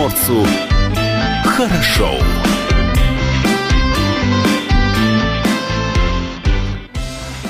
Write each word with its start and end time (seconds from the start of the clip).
приморцу 0.00 0.46
хорошо. 1.44 2.10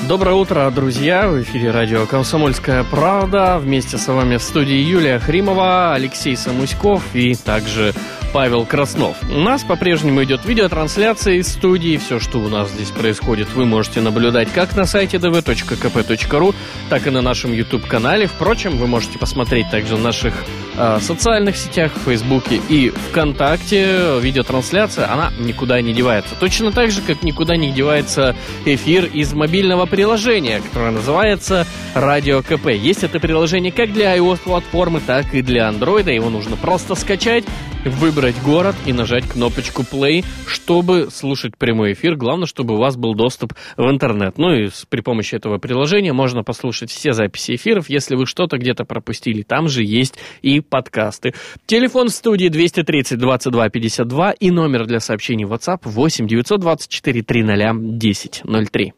Доброе 0.09 0.35
утро, 0.35 0.69
друзья! 0.71 1.29
В 1.29 1.41
эфире 1.43 1.71
радио 1.71 2.05
«Комсомольская 2.05 2.83
правда». 2.83 3.57
Вместе 3.57 3.97
с 3.97 4.07
вами 4.07 4.35
в 4.35 4.43
студии 4.43 4.75
Юлия 4.75 5.19
Хримова, 5.19 5.93
Алексей 5.93 6.35
Самуськов 6.35 7.01
и 7.13 7.35
также 7.35 7.93
Павел 8.33 8.65
Краснов. 8.65 9.15
У 9.29 9.39
нас 9.39 9.63
по-прежнему 9.63 10.21
идет 10.23 10.45
видеотрансляция 10.45 11.35
из 11.35 11.47
студии. 11.47 11.95
Все, 11.95 12.19
что 12.19 12.39
у 12.39 12.49
нас 12.49 12.69
здесь 12.71 12.89
происходит, 12.89 13.53
вы 13.53 13.65
можете 13.65 14.01
наблюдать 14.01 14.51
как 14.51 14.75
на 14.75 14.85
сайте 14.85 15.17
dv.kp.ru, 15.17 16.55
так 16.89 17.07
и 17.07 17.09
на 17.09 17.21
нашем 17.21 17.53
YouTube-канале. 17.53 18.27
Впрочем, 18.27 18.77
вы 18.77 18.87
можете 18.87 19.17
посмотреть 19.17 19.69
также 19.69 19.97
наших 19.97 20.33
э, 20.77 20.99
социальных 21.01 21.55
сетях, 21.57 21.91
в 21.95 22.05
Фейсбуке 22.05 22.59
и 22.69 22.89
ВКонтакте. 22.89 24.19
Видеотрансляция, 24.19 25.11
она 25.11 25.31
никуда 25.39 25.81
не 25.81 25.93
девается. 25.93 26.35
Точно 26.39 26.71
так 26.71 26.91
же, 26.91 27.01
как 27.01 27.23
никуда 27.23 27.57
не 27.57 27.71
девается 27.71 28.35
эфир 28.65 29.05
из 29.05 29.33
мобильного 29.33 29.85
приложения, 29.85 30.61
которое 30.61 30.91
называется 30.91 31.65
Радио 31.93 32.41
КП. 32.41 32.67
Есть 32.67 33.03
это 33.03 33.19
приложение 33.19 33.71
как 33.71 33.93
для 33.93 34.15
iOS-платформы, 34.17 35.01
так 35.05 35.33
и 35.33 35.41
для 35.41 35.69
Android. 35.69 36.11
Его 36.11 36.29
нужно 36.29 36.55
просто 36.55 36.95
скачать 36.95 37.45
выбрать 37.85 38.35
город 38.43 38.75
и 38.85 38.93
нажать 38.93 39.27
кнопочку 39.27 39.83
play, 39.83 40.23
чтобы 40.45 41.09
слушать 41.11 41.57
прямой 41.57 41.93
эфир. 41.93 42.15
Главное, 42.15 42.45
чтобы 42.45 42.75
у 42.75 42.77
вас 42.77 42.95
был 42.95 43.15
доступ 43.15 43.53
в 43.77 43.89
интернет. 43.89 44.37
Ну 44.37 44.53
и 44.53 44.69
при 44.89 45.01
помощи 45.01 45.35
этого 45.35 45.57
приложения 45.57 46.13
можно 46.13 46.43
послушать 46.43 46.91
все 46.91 47.13
записи 47.13 47.55
эфиров. 47.55 47.89
Если 47.89 48.15
вы 48.15 48.25
что-то 48.25 48.57
где-то 48.57 48.85
пропустили, 48.85 49.41
там 49.41 49.67
же 49.67 49.83
есть 49.83 50.15
и 50.41 50.60
подкасты. 50.61 51.33
Телефон 51.65 52.07
в 52.07 52.11
студии 52.11 52.47
230 52.47 53.17
22 53.17 53.69
52 53.69 54.31
и 54.31 54.51
номер 54.51 54.85
для 54.85 54.99
сообщений 54.99 55.45
в 55.45 55.53
WhatsApp 55.53 55.79
8 55.83 56.27
924 56.27 57.21
300 57.23 57.73
10 57.73 58.43
03. 58.71 58.93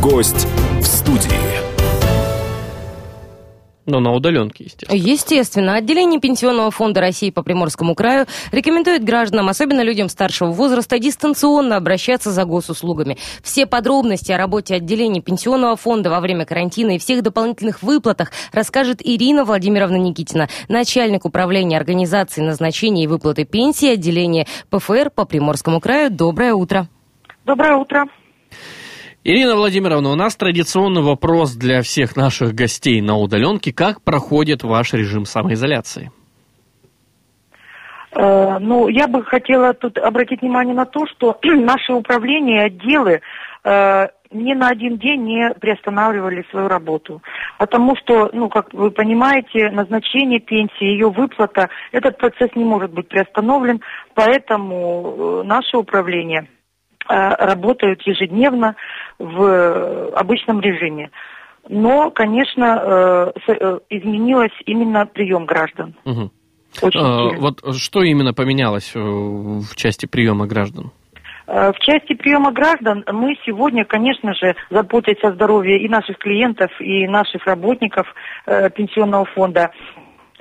Гость 0.00 0.46
в 0.80 0.84
студии. 0.84 1.57
Но 3.88 4.00
на 4.00 4.12
удаленке, 4.12 4.64
естественно. 4.64 4.98
Естественно. 4.98 5.74
Отделение 5.74 6.20
Пенсионного 6.20 6.70
фонда 6.70 7.00
России 7.00 7.30
по 7.30 7.42
Приморскому 7.42 7.94
краю 7.94 8.26
рекомендует 8.52 9.02
гражданам, 9.02 9.48
особенно 9.48 9.80
людям 9.80 10.10
старшего 10.10 10.50
возраста, 10.50 10.98
дистанционно 10.98 11.76
обращаться 11.76 12.30
за 12.30 12.44
госуслугами. 12.44 13.16
Все 13.42 13.64
подробности 13.64 14.30
о 14.30 14.36
работе 14.36 14.74
отделения 14.74 15.22
Пенсионного 15.22 15.74
фонда 15.76 16.10
во 16.10 16.20
время 16.20 16.44
карантина 16.44 16.96
и 16.96 16.98
всех 16.98 17.22
дополнительных 17.22 17.82
выплатах 17.82 18.30
расскажет 18.52 19.00
Ирина 19.02 19.46
Владимировна 19.46 19.96
Никитина, 19.96 20.50
начальник 20.68 21.24
управления 21.24 21.78
организации 21.78 22.42
назначения 22.42 23.04
и 23.04 23.06
выплаты 23.06 23.46
пенсии 23.46 23.94
отделения 23.94 24.46
ПФР 24.68 25.08
по 25.08 25.24
Приморскому 25.24 25.80
краю. 25.80 26.10
Доброе 26.10 26.52
утро. 26.52 26.88
Доброе 27.46 27.76
утро. 27.76 28.04
Ирина 29.30 29.56
Владимировна, 29.56 30.08
у 30.08 30.14
нас 30.14 30.36
традиционный 30.36 31.02
вопрос 31.02 31.54
для 31.54 31.82
всех 31.82 32.16
наших 32.16 32.54
гостей 32.54 33.02
на 33.02 33.18
удаленке. 33.18 33.74
Как 33.74 34.00
проходит 34.00 34.62
ваш 34.62 34.94
режим 34.94 35.26
самоизоляции? 35.26 36.10
Э, 38.16 38.58
ну, 38.58 38.88
я 38.88 39.06
бы 39.06 39.22
хотела 39.22 39.74
тут 39.74 39.98
обратить 39.98 40.40
внимание 40.40 40.74
на 40.74 40.86
то, 40.86 41.06
что 41.08 41.38
наши 41.42 41.92
управления, 41.92 42.64
отделы 42.64 43.20
э, 43.64 44.06
ни 44.30 44.54
на 44.54 44.68
один 44.68 44.96
день 44.96 45.24
не 45.24 45.50
приостанавливали 45.60 46.46
свою 46.50 46.68
работу. 46.68 47.20
Потому 47.58 47.96
что, 47.96 48.30
ну, 48.32 48.48
как 48.48 48.72
вы 48.72 48.90
понимаете, 48.90 49.68
назначение 49.68 50.40
пенсии, 50.40 50.84
ее 50.84 51.10
выплата, 51.10 51.68
этот 51.92 52.16
процесс 52.16 52.48
не 52.54 52.64
может 52.64 52.92
быть 52.92 53.08
приостановлен, 53.08 53.82
поэтому 54.14 55.42
э, 55.42 55.42
наше 55.44 55.76
управление 55.76 56.48
Э, 57.10 57.34
работают 57.38 58.02
ежедневно 58.02 58.76
в 59.18 60.10
обычном 60.14 60.60
режиме. 60.60 61.10
Но, 61.68 62.10
конечно, 62.10 63.32
э, 63.46 63.52
э, 63.52 63.78
изменилось 63.90 64.52
именно 64.64 65.06
прием 65.06 65.44
граждан. 65.44 65.94
Угу. 66.04 66.30
Очень 66.82 67.00
а, 67.00 67.28
вот 67.38 67.60
что 67.76 68.02
именно 68.02 68.32
поменялось 68.32 68.94
в 68.94 69.74
части 69.74 70.06
приема 70.06 70.46
граждан? 70.46 70.92
В 71.46 71.76
части 71.80 72.12
приема 72.12 72.52
граждан 72.52 73.04
мы 73.10 73.34
сегодня, 73.46 73.86
конечно 73.86 74.34
же, 74.34 74.54
заботясь 74.68 75.22
о 75.22 75.32
здоровье 75.32 75.80
и 75.82 75.88
наших 75.88 76.18
клиентов, 76.18 76.70
и 76.78 77.08
наших 77.08 77.46
работников 77.46 78.06
э, 78.44 78.68
пенсионного 78.68 79.24
фонда, 79.24 79.70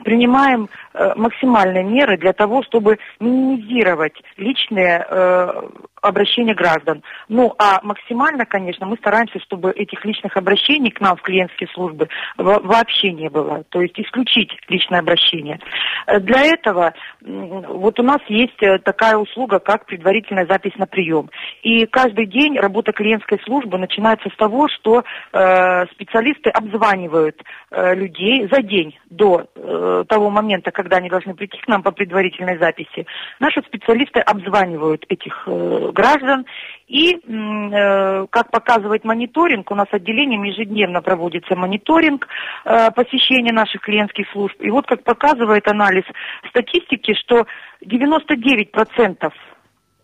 принимаем 0.04 0.66
э, 0.66 0.68
максимальные 1.16 1.84
меры 1.84 2.18
для 2.18 2.34
того, 2.34 2.64
чтобы 2.64 2.98
минимизировать 3.20 4.14
личные 4.38 5.06
э, 5.08 5.70
обращения 6.02 6.54
граждан. 6.54 7.04
Ну, 7.28 7.54
а 7.58 7.80
максимально, 7.84 8.46
конечно, 8.46 8.86
мы 8.86 8.98
стараемся, 8.98 9.40
чтобы 9.40 9.72
этих 9.72 10.04
личных 10.06 10.38
обращений 10.38 10.92
к 10.92 11.02
нам 11.02 11.18
в 11.18 11.22
клиентские 11.22 11.70
службы 11.74 12.10
вообще 12.38 13.12
не 13.12 13.30
было. 13.30 13.64
То 13.70 13.82
есть 13.82 14.00
исключить 14.00 14.52
личное 14.70 15.00
обращение. 15.00 15.60
Э, 16.06 16.20
для 16.20 16.44
этого 16.46 16.94
вот 17.22 18.00
у 18.00 18.04
нас 18.04 18.20
есть 18.28 18.62
э, 18.62 18.80
такая 18.80 19.18
услуга, 19.18 19.60
как 19.60 19.86
предварительная 19.86 20.48
запись 20.48 20.76
на 20.78 20.88
прием. 20.88 21.30
И 21.64 21.86
каждый 21.86 22.26
день 22.26 22.58
работа 22.58 22.92
клиентской 22.92 23.40
службы 23.44 23.78
начинается 23.78 24.30
с 24.30 24.36
того, 24.38 24.68
что 24.70 25.04
э, 25.34 25.86
специалисты 25.94 26.50
обзванивают 26.50 27.42
э, 27.72 27.96
людей 27.96 28.48
за 28.52 28.62
день 28.62 28.98
до 29.10 29.48
э, 29.56 30.04
того 30.08 30.30
момента, 30.30 30.72
когда 30.72 30.87
они 30.96 31.10
должны 31.10 31.34
прийти 31.34 31.58
к 31.60 31.68
нам 31.68 31.84
по 31.84 31.92
предварительной 31.92 32.58
записи. 32.58 33.06
Наши 33.40 33.62
специалисты 33.62 34.20
обзванивают 34.20 35.06
этих 35.10 35.44
э, 35.46 35.92
граждан 35.94 36.46
и, 36.88 37.16
э, 37.16 38.28
как 38.30 38.52
показывает 38.52 39.04
мониторинг, 39.04 39.70
у 39.72 39.76
нас 39.76 39.88
отделением 39.92 40.44
ежедневно 40.44 41.02
проводится 41.02 41.56
мониторинг 41.56 42.28
э, 42.66 42.92
посещения 42.92 43.52
наших 43.52 43.82
клиентских 43.82 44.30
служб. 44.32 44.56
И 44.62 44.70
вот 44.70 44.88
как 44.88 45.04
показывает 45.04 45.68
анализ 45.68 46.04
статистики, 46.50 47.14
что 47.14 47.46
99% 47.84 49.32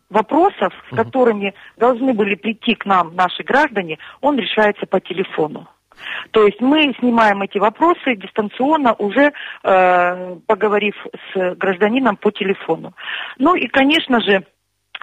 вопросов, 0.09 0.73
с 0.91 0.95
которыми 0.95 1.53
должны 1.77 2.13
были 2.13 2.35
прийти 2.35 2.75
к 2.75 2.85
нам 2.85 3.15
наши 3.15 3.43
граждане, 3.43 3.97
он 4.21 4.37
решается 4.37 4.85
по 4.85 4.99
телефону. 4.99 5.67
То 6.31 6.45
есть 6.45 6.61
мы 6.61 6.93
снимаем 6.99 7.41
эти 7.41 7.57
вопросы 7.57 8.15
дистанционно, 8.15 8.93
уже 8.93 9.31
э, 9.63 10.35
поговорив 10.47 10.95
с 11.33 11.55
гражданином 11.55 12.17
по 12.17 12.31
телефону. 12.31 12.93
Ну 13.37 13.55
и, 13.55 13.67
конечно 13.67 14.21
же, 14.21 14.43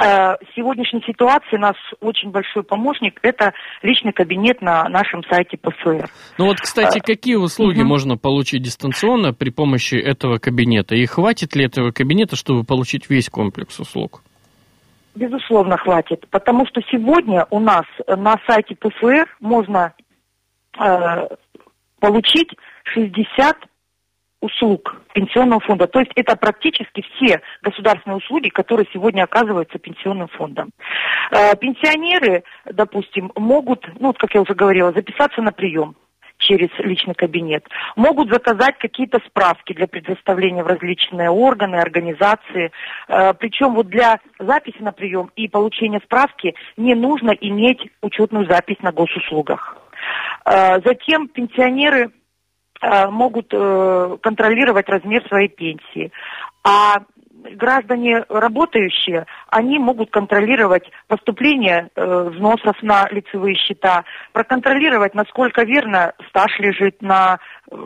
в 0.01 0.39
сегодняшней 0.57 1.03
ситуации 1.07 1.59
нас 1.59 1.77
очень 2.01 2.31
большой 2.31 2.63
помощник– 2.63 3.19
это 3.23 3.53
личный 3.83 4.13
кабинет 4.13 4.63
на 4.63 4.89
нашем 4.89 5.23
сайте 5.29 5.59
ПФР. 5.59 6.09
Ну 6.39 6.47
вот, 6.47 6.59
кстати, 6.59 6.99
а, 6.99 7.03
какие 7.03 7.35
услуги 7.35 7.81
угу. 7.81 7.89
можно 7.89 8.17
получить 8.17 8.63
дистанционно 8.63 9.35
при 9.35 9.51
помощи 9.51 9.97
этого 9.97 10.39
кабинета? 10.39 10.95
И 10.95 11.05
хватит 11.05 11.55
ли 11.55 11.67
этого 11.67 11.91
кабинета, 11.91 12.37
чтобы 12.37 12.65
получить 12.65 13.11
весь 13.11 13.29
комплекс 13.29 13.79
услуг? 13.79 14.23
Безусловно, 15.15 15.77
хватит, 15.77 16.27
потому 16.31 16.67
что 16.67 16.81
сегодня 16.91 17.47
у 17.51 17.59
нас 17.59 17.85
на 18.07 18.37
сайте 18.47 18.77
ПФР 18.77 19.27
можно 19.41 19.93
э, 20.79 21.29
получить 22.01 22.51
60 22.85 23.57
услуг 24.41 25.03
пенсионного 25.13 25.61
фонда. 25.61 25.87
То 25.87 26.01
есть 26.01 26.13
это 26.17 26.35
практически 26.37 27.05
все 27.15 27.43
государственные 27.63 28.19
услуги, 28.19 28.49
которые 28.49 28.87
сегодня 28.93 29.23
оказываются 29.23 29.79
пенсионным 29.79 30.29
фондом. 30.29 30.71
Э, 31.31 31.55
пенсионеры, 31.57 32.45
допустим, 32.65 33.33
могут, 33.37 33.87
ну, 34.01 34.09
вот 34.09 34.19
как 34.19 34.35
я 34.35 34.41
уже 34.41 34.55
говорила, 34.55 34.93
записаться 34.93 35.43
на 35.43 35.53
прием 35.53 35.95
через 36.39 36.71
личный 36.79 37.15
кабинет. 37.15 37.67
Могут 37.97 38.33
заказать 38.33 38.79
какие-то 38.79 39.21
справки 39.27 39.75
для 39.75 39.87
предоставления 39.87 40.65
в 40.65 40.69
различные 40.69 41.29
органы, 41.29 41.77
организации. 41.77 42.73
Э, 43.09 43.35
причем 43.35 43.75
вот 43.75 43.89
для 43.89 44.21
записи 44.39 44.81
на 44.81 44.93
прием 44.93 45.31
и 45.37 45.49
получения 45.49 46.01
справки 46.03 46.55
не 46.79 46.95
нужно 46.95 47.31
иметь 47.31 47.81
учетную 48.01 48.47
запись 48.47 48.79
на 48.81 48.91
госуслугах. 48.91 49.80
Э, 50.45 50.81
затем 50.85 51.29
пенсионеры 51.29 52.11
Э, 52.83 53.09
могут 53.11 53.49
э, 53.53 54.17
контролировать 54.23 54.89
размер 54.89 55.27
своей 55.29 55.49
пенсии. 55.49 56.11
А 56.65 57.03
граждане 57.57 58.25
работающие, 58.29 59.27
они 59.49 59.79
могут 59.79 60.11
контролировать 60.11 60.91
поступление 61.07 61.91
э, 61.95 62.31
взносов 62.31 62.83
на 62.83 63.07
лицевые 63.11 63.55
счета, 63.57 64.05
проконтролировать, 64.33 65.15
насколько 65.15 65.63
верно 65.65 66.15
стаж 66.31 66.59
лежит 66.59 67.03
на 67.03 67.39
э, 67.71 67.77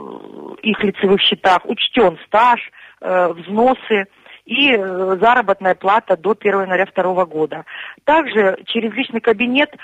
их 0.63 0.83
лицевых 0.85 1.21
счетах, 1.21 1.65
учтен 1.65 2.19
стаж, 2.27 2.61
взносы 3.01 4.07
и 4.47 4.75
заработная 4.75 5.75
плата 5.75 6.17
до 6.17 6.35
1 6.39 6.63
января 6.63 6.87
2002 6.87 7.27
года. 7.27 7.65
Также 8.05 8.59
через 8.67 8.95
личный 8.95 9.21
кабинет 9.21 9.77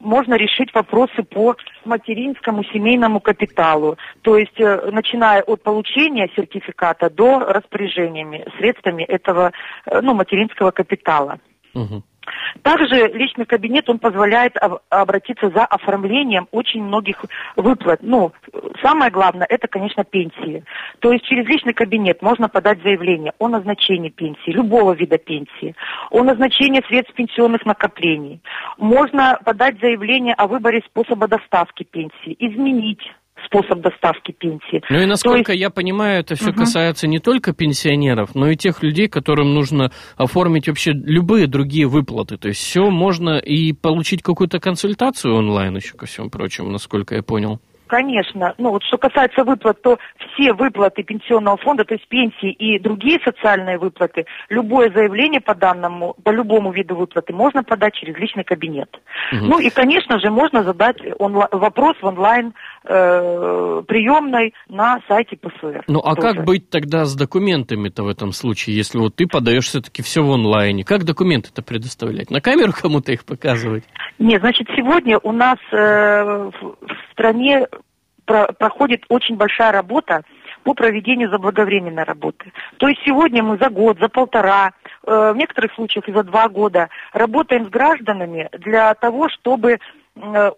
можно 0.00 0.34
решить 0.34 0.74
вопросы 0.74 1.22
по 1.22 1.56
материнскому 1.84 2.64
семейному 2.64 3.20
капиталу. 3.20 3.96
То 4.22 4.36
есть, 4.36 4.58
э, 4.58 4.90
начиная 4.90 5.42
от 5.42 5.62
получения 5.62 6.28
сертификата 6.34 7.10
до 7.10 7.40
распоряжениями 7.40 8.46
средствами 8.58 9.04
этого 9.04 9.52
э, 9.86 10.00
ну, 10.00 10.14
материнского 10.14 10.70
капитала. 10.70 11.38
Мгм. 11.74 12.02
Также 12.62 13.08
личный 13.08 13.46
кабинет, 13.46 13.88
он 13.88 13.98
позволяет 13.98 14.56
об- 14.56 14.80
обратиться 14.90 15.50
за 15.50 15.64
оформлением 15.64 16.48
очень 16.50 16.82
многих 16.82 17.24
выплат. 17.56 18.00
Ну, 18.02 18.32
самое 18.82 19.10
главное, 19.10 19.46
это, 19.48 19.68
конечно, 19.68 20.04
пенсии. 20.04 20.64
То 20.98 21.12
есть 21.12 21.24
через 21.24 21.46
личный 21.46 21.72
кабинет 21.72 22.22
можно 22.22 22.48
подать 22.48 22.82
заявление 22.82 23.32
о 23.38 23.48
назначении 23.48 24.10
пенсии, 24.10 24.50
любого 24.50 24.92
вида 24.92 25.18
пенсии, 25.18 25.74
о 26.10 26.22
назначении 26.22 26.84
средств 26.86 27.14
пенсионных 27.14 27.64
накоплений. 27.64 28.40
Можно 28.78 29.40
подать 29.44 29.80
заявление 29.80 30.34
о 30.34 30.46
выборе 30.46 30.82
способа 30.86 31.28
доставки 31.28 31.84
пенсии, 31.84 32.36
изменить 32.38 33.02
способ 33.46 33.80
доставки 33.80 34.32
пенсии. 34.32 34.82
Ну 34.90 34.98
и 35.00 35.06
насколько 35.06 35.52
есть- 35.52 35.62
я 35.62 35.70
понимаю, 35.70 36.20
это 36.20 36.34
все 36.34 36.50
Мгм. 36.50 36.58
касается 36.60 37.06
не 37.06 37.18
только 37.18 37.52
пенсионеров, 37.52 38.34
но 38.34 38.48
и 38.50 38.56
тех 38.56 38.82
людей, 38.82 39.08
которым 39.08 39.54
нужно 39.54 39.90
оформить 40.16 40.68
вообще 40.68 40.92
любые 40.92 41.46
другие 41.46 41.86
выплаты. 41.86 42.36
То 42.36 42.48
есть 42.48 42.60
все 42.60 42.90
можно 42.90 43.38
и 43.38 43.72
получить 43.72 44.22
какую-то 44.22 44.60
консультацию 44.60 45.34
онлайн 45.34 45.76
еще 45.76 45.96
ко 45.96 46.06
всему 46.06 46.30
прочему, 46.30 46.70
насколько 46.70 47.14
я 47.14 47.22
понял. 47.22 47.60
Конечно. 47.86 48.54
Ну 48.56 48.70
вот 48.70 48.84
что 48.84 48.98
касается 48.98 49.42
выплат, 49.42 49.82
то 49.82 49.98
все 50.32 50.52
выплаты 50.52 51.02
пенсионного 51.02 51.56
фонда, 51.56 51.84
то 51.84 51.94
есть 51.94 52.06
пенсии 52.06 52.52
и 52.52 52.78
другие 52.78 53.18
социальные 53.24 53.78
выплаты, 53.78 54.26
любое 54.48 54.92
заявление 54.92 55.40
по 55.40 55.56
данному, 55.56 56.14
по 56.22 56.30
любому 56.30 56.70
виду 56.70 56.94
выплаты 56.94 57.32
можно 57.32 57.64
подать 57.64 57.94
через 57.94 58.16
личный 58.16 58.44
кабинет. 58.44 58.88
Мгм. 59.32 59.48
Ну 59.48 59.58
и, 59.58 59.70
конечно 59.70 60.20
же, 60.20 60.30
можно 60.30 60.62
задать 60.62 60.98
онла- 61.18 61.48
вопрос 61.50 61.96
в 62.00 62.06
онлайн 62.06 62.54
э, 62.84 63.82
приемной 63.86 64.54
на 64.68 65.00
сайте 65.08 65.36
ПСР. 65.36 65.84
Ну 65.88 66.00
а 66.00 66.14
тоже. 66.14 66.34
как 66.34 66.44
быть 66.44 66.70
тогда 66.70 67.04
с 67.04 67.14
документами-то 67.14 68.02
в 68.02 68.08
этом 68.08 68.32
случае, 68.32 68.76
если 68.76 68.98
вот 68.98 69.16
ты 69.16 69.26
подаешь 69.26 69.66
все-таки 69.66 70.02
все 70.02 70.22
в 70.22 70.30
онлайне? 70.30 70.84
Как 70.84 71.04
документы-то 71.04 71.62
предоставлять? 71.62 72.30
На 72.30 72.40
камеру 72.40 72.72
кому-то 72.72 73.12
их 73.12 73.24
показывать? 73.24 73.84
Нет, 74.18 74.40
значит, 74.40 74.68
сегодня 74.76 75.18
у 75.22 75.32
нас 75.32 75.58
э, 75.72 76.50
в, 76.60 76.76
в 76.80 77.12
стране 77.12 77.66
про- 78.24 78.52
проходит 78.52 79.04
очень 79.08 79.36
большая 79.36 79.72
работа 79.72 80.22
по 80.62 80.74
проведению 80.74 81.30
заблаговременной 81.30 82.04
работы. 82.04 82.52
То 82.78 82.88
есть 82.88 83.00
сегодня 83.04 83.42
мы 83.42 83.56
за 83.58 83.70
год, 83.70 83.98
за 83.98 84.08
полтора, 84.08 84.72
э, 85.06 85.32
в 85.32 85.36
некоторых 85.36 85.72
случаях 85.74 86.08
и 86.08 86.12
за 86.12 86.22
два 86.22 86.48
года 86.48 86.88
работаем 87.12 87.66
с 87.66 87.70
гражданами 87.70 88.48
для 88.52 88.94
того, 88.94 89.28
чтобы 89.28 89.78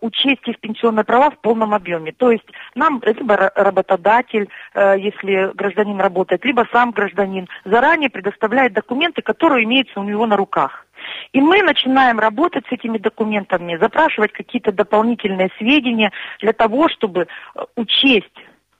учесть 0.00 0.46
их 0.46 0.58
пенсионные 0.60 1.04
права 1.04 1.30
в 1.30 1.38
полном 1.38 1.74
объеме. 1.74 2.12
То 2.12 2.30
есть 2.30 2.44
нам 2.74 3.00
либо 3.04 3.34
ра- 3.34 3.52
работодатель, 3.54 4.48
э, 4.74 4.96
если 4.98 5.52
гражданин 5.54 6.00
работает, 6.00 6.44
либо 6.44 6.66
сам 6.72 6.90
гражданин 6.90 7.48
заранее 7.64 8.10
предоставляет 8.10 8.72
документы, 8.72 9.22
которые 9.22 9.64
имеются 9.64 10.00
у 10.00 10.04
него 10.04 10.26
на 10.26 10.36
руках. 10.36 10.86
И 11.32 11.40
мы 11.40 11.62
начинаем 11.62 12.18
работать 12.18 12.64
с 12.66 12.72
этими 12.72 12.98
документами, 12.98 13.76
запрашивать 13.76 14.32
какие-то 14.32 14.72
дополнительные 14.72 15.50
сведения 15.58 16.12
для 16.40 16.52
того, 16.52 16.88
чтобы 16.88 17.26
э, 17.26 17.60
учесть 17.76 18.32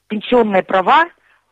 пенсионные 0.08 0.62
права 0.62 1.06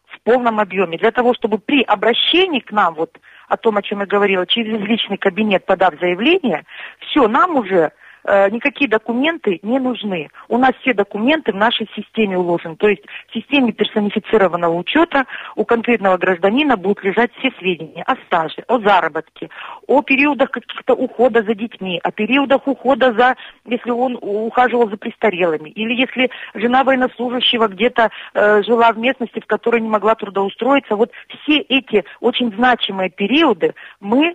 в 0.06 0.20
полном 0.22 0.60
объеме, 0.60 0.98
для 0.98 1.12
того, 1.12 1.34
чтобы 1.34 1.58
при 1.58 1.82
обращении 1.82 2.60
к 2.60 2.72
нам, 2.72 2.94
вот 2.94 3.18
о 3.48 3.56
том, 3.56 3.76
о 3.76 3.82
чем 3.82 4.00
я 4.00 4.06
говорила, 4.06 4.46
через 4.46 4.78
личный 4.80 5.16
кабинет 5.16 5.64
подав 5.66 5.94
заявление, 6.00 6.64
все, 7.00 7.26
нам 7.28 7.56
уже 7.56 7.76
э, 7.76 7.90
никакие 8.24 8.88
документы 8.88 9.60
не 9.62 9.78
нужны. 9.78 10.30
У 10.48 10.58
нас 10.58 10.72
все 10.80 10.94
документы 10.94 11.52
в 11.52 11.56
нашей 11.56 11.88
системе 11.94 12.38
уложены. 12.38 12.76
То 12.76 12.88
есть 12.88 13.02
в 13.28 13.34
системе 13.34 13.72
персонифицированного 13.72 14.74
учета 14.74 15.26
у 15.56 15.64
конкретного 15.64 16.16
гражданина 16.16 16.76
будут 16.76 17.04
лежать 17.04 17.30
все 17.38 17.50
сведения 17.58 18.02
о 18.04 18.16
стаже, 18.26 18.64
о 18.68 18.78
заработке, 18.78 19.48
о 19.86 20.02
периодах 20.02 20.50
каких-то 20.50 20.94
ухода 20.94 21.42
за 21.42 21.54
детьми, 21.54 22.00
о 22.02 22.10
периодах 22.10 22.66
ухода 22.66 23.12
за, 23.12 23.36
если 23.64 23.90
он 23.90 24.18
ухаживал 24.20 24.88
за 24.88 24.96
престарелыми, 24.96 25.70
или 25.70 25.94
если 25.94 26.30
жена 26.54 26.84
военнослужащего 26.84 27.68
где-то 27.68 28.10
э, 28.34 28.62
жила 28.62 28.92
в 28.92 28.98
местности, 28.98 29.40
в 29.40 29.46
которой 29.46 29.80
не 29.80 29.88
могла 29.88 30.14
трудоустроиться. 30.14 30.96
Вот 30.96 31.10
все 31.28 31.58
эти 31.58 32.04
очень 32.20 32.54
значимые 32.54 33.10
периоды 33.10 33.74
мы 34.00 34.34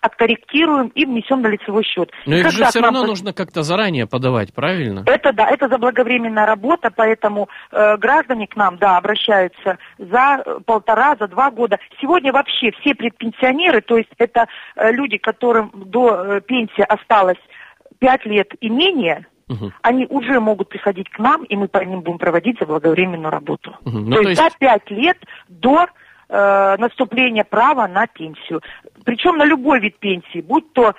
откорректируем 0.00 0.88
и 0.88 1.04
внесем 1.04 1.42
на 1.42 1.48
лицевой 1.48 1.84
счет. 1.84 2.10
Но 2.26 2.36
их 2.36 2.50
же 2.50 2.64
все 2.64 2.80
нам 2.80 2.94
равно 2.94 3.04
пос- 3.04 3.08
нужно 3.08 3.32
как-то 3.32 3.62
заранее 3.62 4.06
подавать, 4.06 4.52
правильно? 4.54 5.02
это 5.06 5.32
да, 5.32 5.48
это 5.48 5.68
заблаговременная 5.68 6.46
работа, 6.46 6.90
поэтому 6.94 7.48
э, 7.72 7.96
граждане 7.96 8.46
к 8.46 8.56
нам, 8.56 8.78
да, 8.78 8.96
обращаются 8.96 9.78
за 9.98 10.42
э, 10.44 10.58
полтора, 10.64 11.16
за 11.18 11.28
два 11.28 11.50
года. 11.50 11.78
Сегодня 12.00 12.32
вообще 12.32 12.70
все 12.80 12.94
предпенсионеры, 12.94 13.80
то 13.80 13.96
есть 13.96 14.10
это 14.18 14.46
э, 14.76 14.90
люди, 14.92 15.18
которым 15.18 15.70
до 15.74 16.14
э, 16.36 16.40
пенсии 16.40 16.82
осталось 16.82 17.38
пять 17.98 18.24
лет 18.26 18.52
и 18.60 18.68
менее, 18.68 19.26
Мгм. 19.48 19.72
они 19.82 20.06
уже 20.10 20.40
могут 20.40 20.68
приходить 20.68 21.08
к 21.08 21.20
нам, 21.20 21.44
и 21.44 21.54
мы 21.54 21.68
по 21.68 21.78
ним 21.78 22.00
будем 22.00 22.18
проводить 22.18 22.58
заблаговременную 22.58 23.30
работу. 23.30 23.76
Мгм. 23.84 24.10
Ну, 24.10 24.16
то, 24.16 24.22
то 24.24 24.28
есть- 24.28 24.42
за 24.42 24.48
пять 24.58 24.90
лет 24.90 25.18
до 25.48 25.86
э, 26.28 26.76
наступления 26.78 27.44
права 27.44 27.86
на 27.88 28.06
пенсию. 28.06 28.60
Причем 29.04 29.36
на 29.36 29.44
любой 29.44 29.80
вид 29.80 29.98
пенсии, 29.98 30.40
будь 30.40 30.72
то 30.72 30.94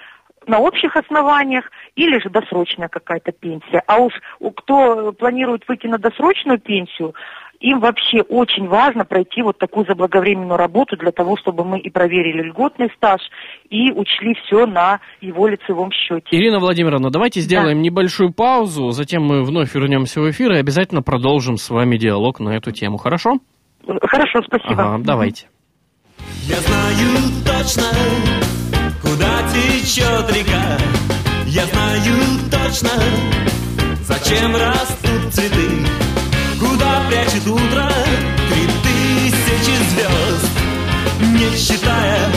на 0.48 0.60
общих 0.60 0.96
основаниях 0.96 1.70
или 1.96 2.20
же 2.22 2.30
досрочная 2.30 2.88
какая-то 2.88 3.32
пенсия. 3.34 3.84
А 3.86 3.98
уж 4.00 4.14
у- 4.40 4.52
кто 4.52 5.12
планирует 5.12 5.68
выйти 5.68 5.88
на 5.88 5.98
досрочную 5.98 6.60
пенсию, 6.60 7.14
им 7.60 7.80
вообще 7.80 8.22
очень 8.22 8.68
важно 8.68 9.04
пройти 9.04 9.42
вот 9.42 9.58
такую 9.58 9.86
заблаговременную 9.88 10.58
работу 10.58 10.96
для 10.96 11.12
того, 11.12 11.38
чтобы 11.38 11.66
мы 11.66 11.80
и 11.80 11.90
проверили 11.90 12.44
льготный 12.44 12.90
стаж, 12.96 13.20
и 13.70 13.92
учли 13.92 14.36
все 14.36 14.66
на 14.68 15.00
его 15.22 15.48
лицевом 15.48 15.92
счете. 15.92 16.28
Ирина 16.32 16.60
Владимировна, 16.60 17.10
давайте 17.10 17.42
сделаем 17.42 17.82
небольшую 17.82 18.32
паузу, 18.32 18.92
затем 18.92 19.24
мы 19.24 19.44
вновь 19.44 19.74
вернемся 19.74 20.22
в 20.22 20.30
эфир 20.30 20.54
и 20.54 20.58
обязательно 20.58 21.02
продолжим 21.02 21.58
с 21.58 21.70
вами 21.70 21.98
диалог 21.98 22.40
на 22.40 22.56
эту 22.56 22.72
тему. 22.72 22.98
Хорошо? 22.98 23.40
Хорошо, 24.02 24.42
спасибо. 24.46 24.96
Ага, 24.96 25.04
давайте. 25.04 25.48
Я 26.44 26.58
знаю 26.60 27.08
точно, 27.46 27.84
куда 29.02 29.44
течет 29.54 30.30
река. 30.36 30.78
Я 31.46 31.66
знаю 31.66 32.16
точно, 32.52 32.90
зачем 34.02 34.56
растут 34.56 35.34
цветы. 35.34 35.86
Куда 36.60 37.04
прячет 37.10 37.48
утро 37.48 37.90
три 38.50 38.68
тысячи 38.84 39.76
звезд, 39.90 40.52
не 41.22 41.56
считая 41.58 42.30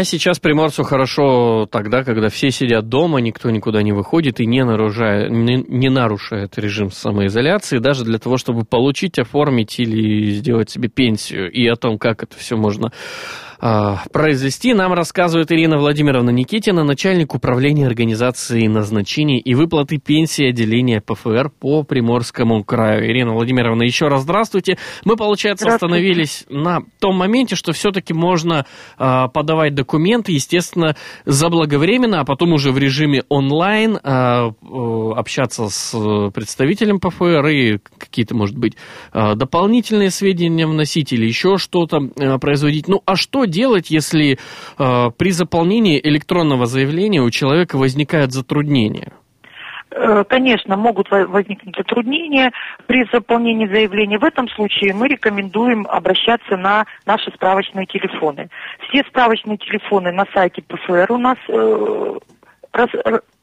А 0.00 0.04
сейчас 0.04 0.38
приморцу 0.38 0.82
хорошо 0.82 1.68
тогда, 1.70 2.04
когда 2.04 2.30
все 2.30 2.50
сидят 2.50 2.88
дома, 2.88 3.20
никто 3.20 3.50
никуда 3.50 3.82
не 3.82 3.92
выходит 3.92 4.40
и 4.40 4.46
не 4.46 4.64
нарушает, 4.64 5.30
не, 5.30 5.56
не 5.56 5.90
нарушает 5.90 6.56
режим 6.56 6.90
самоизоляции, 6.90 7.76
даже 7.76 8.04
для 8.04 8.18
того, 8.18 8.38
чтобы 8.38 8.64
получить, 8.64 9.18
оформить 9.18 9.78
или 9.78 10.30
сделать 10.30 10.70
себе 10.70 10.88
пенсию. 10.88 11.52
И 11.52 11.66
о 11.66 11.76
том, 11.76 11.98
как 11.98 12.22
это 12.22 12.34
все 12.38 12.56
можно 12.56 12.92
произвести, 13.60 14.72
нам 14.74 14.92
рассказывает 14.94 15.52
Ирина 15.52 15.76
Владимировна 15.76 16.30
Никитина, 16.30 16.82
начальник 16.82 17.34
управления 17.34 17.86
организации 17.86 18.66
назначений 18.66 19.38
и 19.38 19.54
выплаты 19.54 19.98
пенсии 19.98 20.48
отделения 20.48 21.02
ПФР 21.02 21.50
по 21.50 21.82
Приморскому 21.82 22.64
краю. 22.64 23.06
Ирина 23.06 23.32
Владимировна, 23.34 23.82
еще 23.82 24.08
раз 24.08 24.22
здравствуйте. 24.22 24.78
Мы, 25.04 25.16
получается, 25.16 25.68
остановились 25.68 26.46
на 26.48 26.80
том 27.00 27.16
моменте, 27.16 27.54
что 27.54 27.72
все-таки 27.72 28.14
можно 28.14 28.64
а, 28.96 29.28
подавать 29.28 29.74
документы, 29.74 30.32
естественно, 30.32 30.96
заблаговременно, 31.26 32.20
а 32.20 32.24
потом 32.24 32.52
уже 32.52 32.72
в 32.72 32.78
режиме 32.78 33.24
онлайн 33.28 33.98
а, 34.02 34.52
общаться 35.16 35.68
с 35.68 35.90
представителем 36.32 36.98
ПФР 36.98 37.46
и 37.48 37.78
какие-то, 37.98 38.34
может 38.34 38.56
быть, 38.56 38.76
дополнительные 39.12 40.10
сведения 40.10 40.66
вносить 40.66 41.12
или 41.12 41.26
еще 41.26 41.58
что-то 41.58 42.00
производить. 42.38 42.88
Ну, 42.88 43.02
а 43.04 43.16
что 43.16 43.44
делать, 43.50 43.90
если 43.90 44.38
э, 44.78 45.10
при 45.16 45.30
заполнении 45.30 46.00
электронного 46.02 46.66
заявления 46.66 47.20
у 47.20 47.30
человека 47.30 47.76
возникают 47.76 48.32
затруднения? 48.32 49.12
Конечно, 50.28 50.76
могут 50.76 51.10
возникнуть 51.10 51.74
затруднения 51.76 52.52
при 52.86 53.04
заполнении 53.12 53.66
заявления. 53.66 54.18
В 54.18 54.24
этом 54.24 54.48
случае 54.48 54.94
мы 54.94 55.08
рекомендуем 55.08 55.84
обращаться 55.88 56.56
на 56.56 56.86
наши 57.06 57.32
справочные 57.32 57.86
телефоны. 57.86 58.48
Все 58.88 59.02
справочные 59.08 59.58
телефоны 59.58 60.12
на 60.12 60.26
сайте 60.32 60.62
ПФР 60.62 61.10
у 61.10 61.18
нас 61.18 61.38
э, 61.48 62.18
раз, 62.72 62.88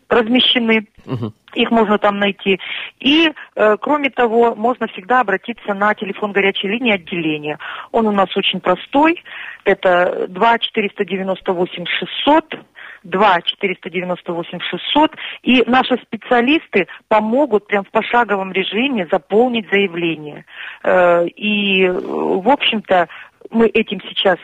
размещены. 0.08 0.88
Угу. 1.06 1.34
Их 1.58 1.72
можно 1.72 1.98
там 1.98 2.20
найти. 2.20 2.60
И, 3.00 3.32
э, 3.56 3.78
кроме 3.82 4.10
того, 4.10 4.54
можно 4.56 4.88
всегда 4.88 5.22
обратиться 5.22 5.74
на 5.74 5.94
телефон 5.96 6.32
горячей 6.32 6.68
линии 6.68 6.94
отделения. 6.94 7.58
Он 7.92 8.06
у 8.08 8.12
нас 8.12 8.36
очень 8.38 8.60
простой. 8.60 9.24
Это 9.64 10.28
2 10.28 10.60
498 10.60 11.86
600. 11.86 12.56
2 13.04 13.42
498 13.42 14.60
600, 14.60 15.12
и 15.44 15.64
наши 15.68 15.96
специалисты 16.02 16.88
помогут 17.08 17.68
прям 17.68 17.86
в 17.86 17.92
пошаговом 17.92 18.52
режиме 18.52 19.08
заполнить 19.10 19.70
заявление. 19.72 20.46
Э, 20.84 21.26
и, 21.28 21.88
в 21.88 22.50
общем-то, 22.50 23.08
мы 23.50 23.68
этим 23.68 24.02
сейчас 24.10 24.40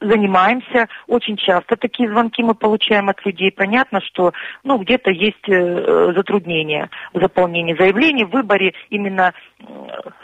занимаемся. 0.00 0.88
Очень 1.06 1.36
часто 1.36 1.76
такие 1.76 2.08
звонки 2.08 2.42
мы 2.42 2.54
получаем 2.54 3.08
от 3.08 3.24
людей. 3.24 3.50
Понятно, 3.50 4.00
что 4.00 4.32
ну, 4.64 4.78
где-то 4.78 5.10
есть 5.10 5.48
э, 5.48 6.12
затруднения 6.14 6.90
в 7.12 7.20
заполнении 7.20 7.76
заявлений, 7.76 8.24
в 8.24 8.30
выборе 8.30 8.74
именно 8.90 9.32
э, 9.60 9.64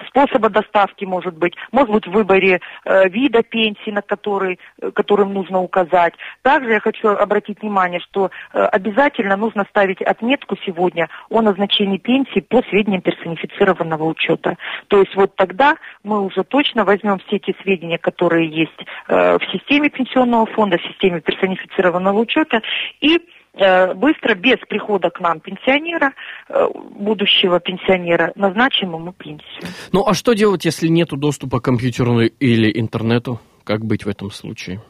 способа 0.08 0.48
доставки, 0.48 1.04
может 1.04 1.36
быть, 1.36 1.54
может 1.72 1.92
быть, 1.92 2.06
в 2.06 2.12
выборе 2.12 2.60
э, 2.84 3.08
вида 3.08 3.42
пенсии, 3.42 3.90
на 3.90 4.02
который, 4.02 4.58
э, 4.80 4.90
которым 4.92 5.34
нужно 5.34 5.60
указать. 5.60 6.14
Также 6.42 6.72
я 6.72 6.80
хочу 6.80 7.08
обратить 7.08 7.62
внимание, 7.62 8.00
что 8.00 8.30
э, 8.52 8.64
обязательно 8.64 9.36
нужно 9.36 9.64
ставить 9.70 10.02
отметку 10.02 10.56
сегодня 10.64 11.08
о 11.30 11.42
назначении 11.42 11.98
пенсии 11.98 12.40
по 12.40 12.62
сведениям 12.68 13.02
персонифицированного 13.02 14.04
учета. 14.04 14.56
То 14.88 15.00
есть 15.00 15.14
вот 15.16 15.34
тогда 15.36 15.76
мы 16.02 16.20
уже 16.20 16.44
точно 16.44 16.84
возьмем 16.84 17.18
все 17.26 17.38
те 17.38 17.54
сведения, 17.62 17.98
которые 17.98 18.48
есть 18.48 18.72
э, 19.08 19.38
в 19.38 19.44
системе, 19.50 19.63
системе 19.64 19.90
пенсионного 19.90 20.46
фонда, 20.46 20.78
в 20.78 20.82
системе 20.82 21.20
персонифицированного 21.20 22.18
учета 22.18 22.62
и 23.00 23.18
э, 23.54 23.94
быстро, 23.94 24.34
без 24.34 24.58
прихода 24.68 25.10
к 25.10 25.20
нам 25.20 25.40
пенсионера, 25.40 26.12
э, 26.48 26.66
будущего 26.90 27.60
пенсионера, 27.60 28.32
назначим 28.36 28.94
ему 28.94 29.12
пенсию. 29.12 29.68
Ну 29.92 30.04
а 30.06 30.14
что 30.14 30.34
делать, 30.34 30.64
если 30.64 30.88
нет 30.88 31.08
доступа 31.10 31.60
к 31.60 31.64
компьютеру 31.64 32.20
или 32.20 32.78
интернету? 32.78 33.40
Как 33.64 33.84
быть 33.84 34.04
в 34.04 34.08
этом 34.08 34.30
случае? 34.30 34.80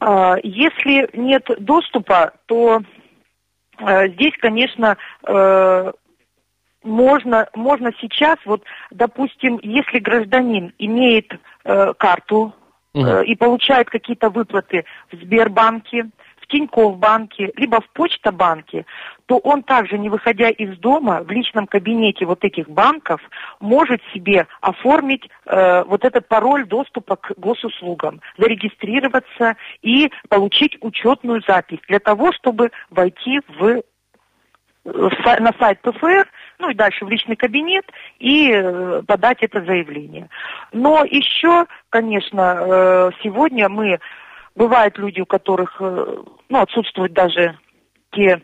А, 0.00 0.36
если 0.42 1.08
нет 1.14 1.46
доступа, 1.58 2.32
то 2.46 2.80
э, 3.78 4.08
здесь, 4.10 4.34
конечно, 4.38 4.96
можно, 6.84 7.48
можно 7.54 7.90
сейчас, 7.98 8.36
вот, 8.44 8.62
допустим, 8.90 9.58
если 9.62 9.98
гражданин 10.00 10.74
имеет 10.78 11.32
карту 11.96 12.52
угу. 12.94 13.20
и 13.20 13.34
получает 13.34 13.90
какие-то 13.90 14.30
выплаты 14.30 14.84
в 15.12 15.16
Сбербанке, 15.16 16.06
в 16.40 16.46
Тинькофф 16.46 16.98
банке, 16.98 17.52
либо 17.56 17.80
в 17.80 17.88
Почта-банке, 17.90 18.84
то 19.26 19.38
он 19.38 19.62
также, 19.62 19.98
не 19.98 20.10
выходя 20.10 20.50
из 20.50 20.78
дома, 20.78 21.22
в 21.22 21.30
личном 21.30 21.66
кабинете 21.66 22.26
вот 22.26 22.44
этих 22.44 22.68
банков, 22.68 23.20
может 23.60 24.00
себе 24.12 24.46
оформить 24.60 25.28
э, 25.46 25.84
вот 25.84 26.04
этот 26.04 26.28
пароль 26.28 26.66
доступа 26.66 27.16
к 27.16 27.32
госуслугам, 27.38 28.20
зарегистрироваться 28.36 29.56
и 29.80 30.10
получить 30.28 30.76
учетную 30.82 31.42
запись 31.48 31.80
для 31.88 31.98
того, 31.98 32.32
чтобы 32.32 32.70
войти 32.90 33.40
в, 33.48 33.82
в 34.84 35.40
на 35.40 35.52
сайт 35.58 35.80
ПФР 35.80 36.28
ну 36.64 36.70
и 36.70 36.74
дальше 36.74 37.04
в 37.04 37.10
личный 37.10 37.36
кабинет 37.36 37.84
и 38.18 38.50
э, 38.50 39.02
подать 39.06 39.38
это 39.42 39.62
заявление. 39.62 40.28
Но 40.72 41.04
еще, 41.04 41.66
конечно, 41.90 42.58
э, 42.58 43.10
сегодня 43.22 43.68
мы, 43.68 43.98
бывают 44.54 44.96
люди, 44.96 45.20
у 45.20 45.26
которых 45.26 45.76
э, 45.80 46.06
ну, 46.48 46.58
отсутствуют 46.58 47.12
даже 47.12 47.58
те 48.12 48.40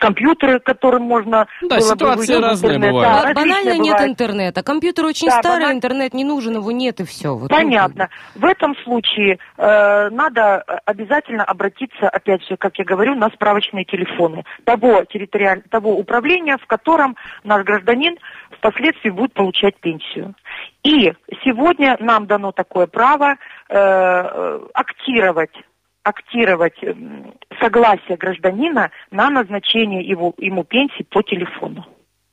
компьютеры, 0.00 0.60
которым 0.60 1.02
можно 1.02 1.46
да, 1.62 1.76
было 1.76 1.80
ситуации 1.80 2.36
бы 2.36 2.40
разные 2.40 2.76
интернет. 2.76 2.92
бывают. 2.92 3.24
Да, 3.24 3.34
Банально 3.34 3.78
нет 3.78 3.92
бывает. 3.92 4.10
интернета. 4.10 4.62
Компьютер 4.62 5.04
очень 5.04 5.28
да, 5.28 5.38
старый, 5.38 5.60
баналь... 5.60 5.76
интернет 5.76 6.14
не 6.14 6.24
нужен, 6.24 6.54
его 6.54 6.72
нет 6.72 7.00
и 7.00 7.04
все. 7.04 7.34
Вот 7.34 7.50
Понятно. 7.50 8.08
В 8.34 8.44
этом 8.44 8.74
случае 8.84 9.38
э, 9.58 10.08
надо 10.10 10.64
обязательно 10.84 11.44
обратиться, 11.44 12.08
опять 12.08 12.46
же, 12.46 12.56
как 12.56 12.78
я 12.78 12.84
говорю, 12.84 13.14
на 13.14 13.28
справочные 13.30 13.84
телефоны 13.84 14.44
того, 14.64 15.04
территориаль... 15.04 15.62
того 15.70 15.96
управления, 15.96 16.56
в 16.56 16.66
котором 16.66 17.16
наш 17.44 17.64
гражданин 17.64 18.16
впоследствии 18.50 19.10
будет 19.10 19.34
получать 19.34 19.76
пенсию. 19.80 20.34
И 20.82 21.12
сегодня 21.44 21.96
нам 22.00 22.26
дано 22.26 22.52
такое 22.52 22.86
право 22.86 23.36
э, 23.68 24.60
актировать 24.72 25.52
актировать 26.02 26.82
м, 26.82 27.34
согласие 27.60 28.16
гражданина 28.16 28.90
на 29.10 29.30
назначение 29.30 30.02
его, 30.02 30.34
ему 30.38 30.64
пенсии 30.64 31.02
по 31.02 31.22
телефону. 31.22 31.86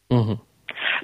Мгм. 0.10 0.40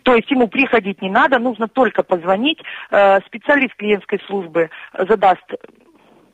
То 0.03 0.15
есть 0.15 0.29
ему 0.29 0.47
приходить 0.47 1.01
не 1.01 1.09
надо, 1.09 1.39
нужно 1.39 1.67
только 1.67 2.03
позвонить. 2.03 2.59
Э, 2.91 3.19
Специалист 3.25 3.75
клиентской 3.75 4.19
службы 4.27 4.69
задаст 4.97 5.43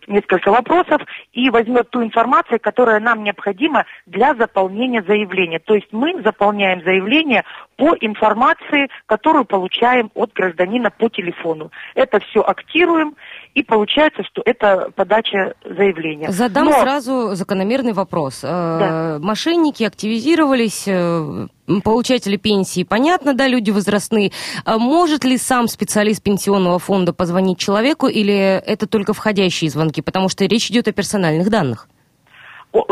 несколько 0.09 0.51
вопросов 0.51 1.01
и 1.33 1.49
возьмет 1.49 1.89
ту 1.89 2.03
информацию, 2.03 2.59
которая 2.59 2.99
нам 2.99 3.23
необходима 3.23 3.85
для 4.05 4.35
заполнения 4.35 5.03
заявления. 5.03 5.59
То 5.59 5.75
есть 5.75 5.87
мы 5.91 6.21
заполняем 6.23 6.83
заявление 6.83 7.43
по 7.77 7.95
информации, 8.01 8.89
которую 9.05 9.45
получаем 9.45 10.11
от 10.15 10.33
гражданина 10.33 10.89
по 10.89 11.09
телефону. 11.09 11.71
Это 11.95 12.19
все 12.19 12.41
актируем, 12.41 13.15
и 13.53 13.63
получается, 13.63 14.23
что 14.23 14.41
это 14.45 14.91
подача 14.95 15.53
заявления. 15.63 16.31
Задам 16.31 16.65
Но- 16.65 16.73
сразу 16.73 17.35
закономерный 17.35 17.93
вопрос. 17.93 18.41
Э, 18.43 19.17
Мошенники 19.19 19.83
активизировались, 19.83 20.85
э, 20.87 21.47
получатели 21.83 22.35
пенсии, 22.35 22.83
понятно, 22.83 23.33
да, 23.33 23.47
люди 23.47 23.71
возрастные. 23.71 24.31
А 24.65 24.77
Может 24.77 25.23
ли 25.23 25.37
сам 25.37 25.67
специалист 25.67 26.21
пенсионного 26.23 26.79
фонда 26.79 27.13
позвонить 27.13 27.59
человеку, 27.59 28.07
или 28.07 28.33
это 28.33 28.87
только 28.87 29.13
входящие 29.13 29.69
звонки? 29.69 29.98
Потому 30.01 30.29
что 30.29 30.45
речь 30.45 30.69
идет 30.69 30.87
о 30.87 30.91
персональных 30.91 31.49
данных. 31.49 31.87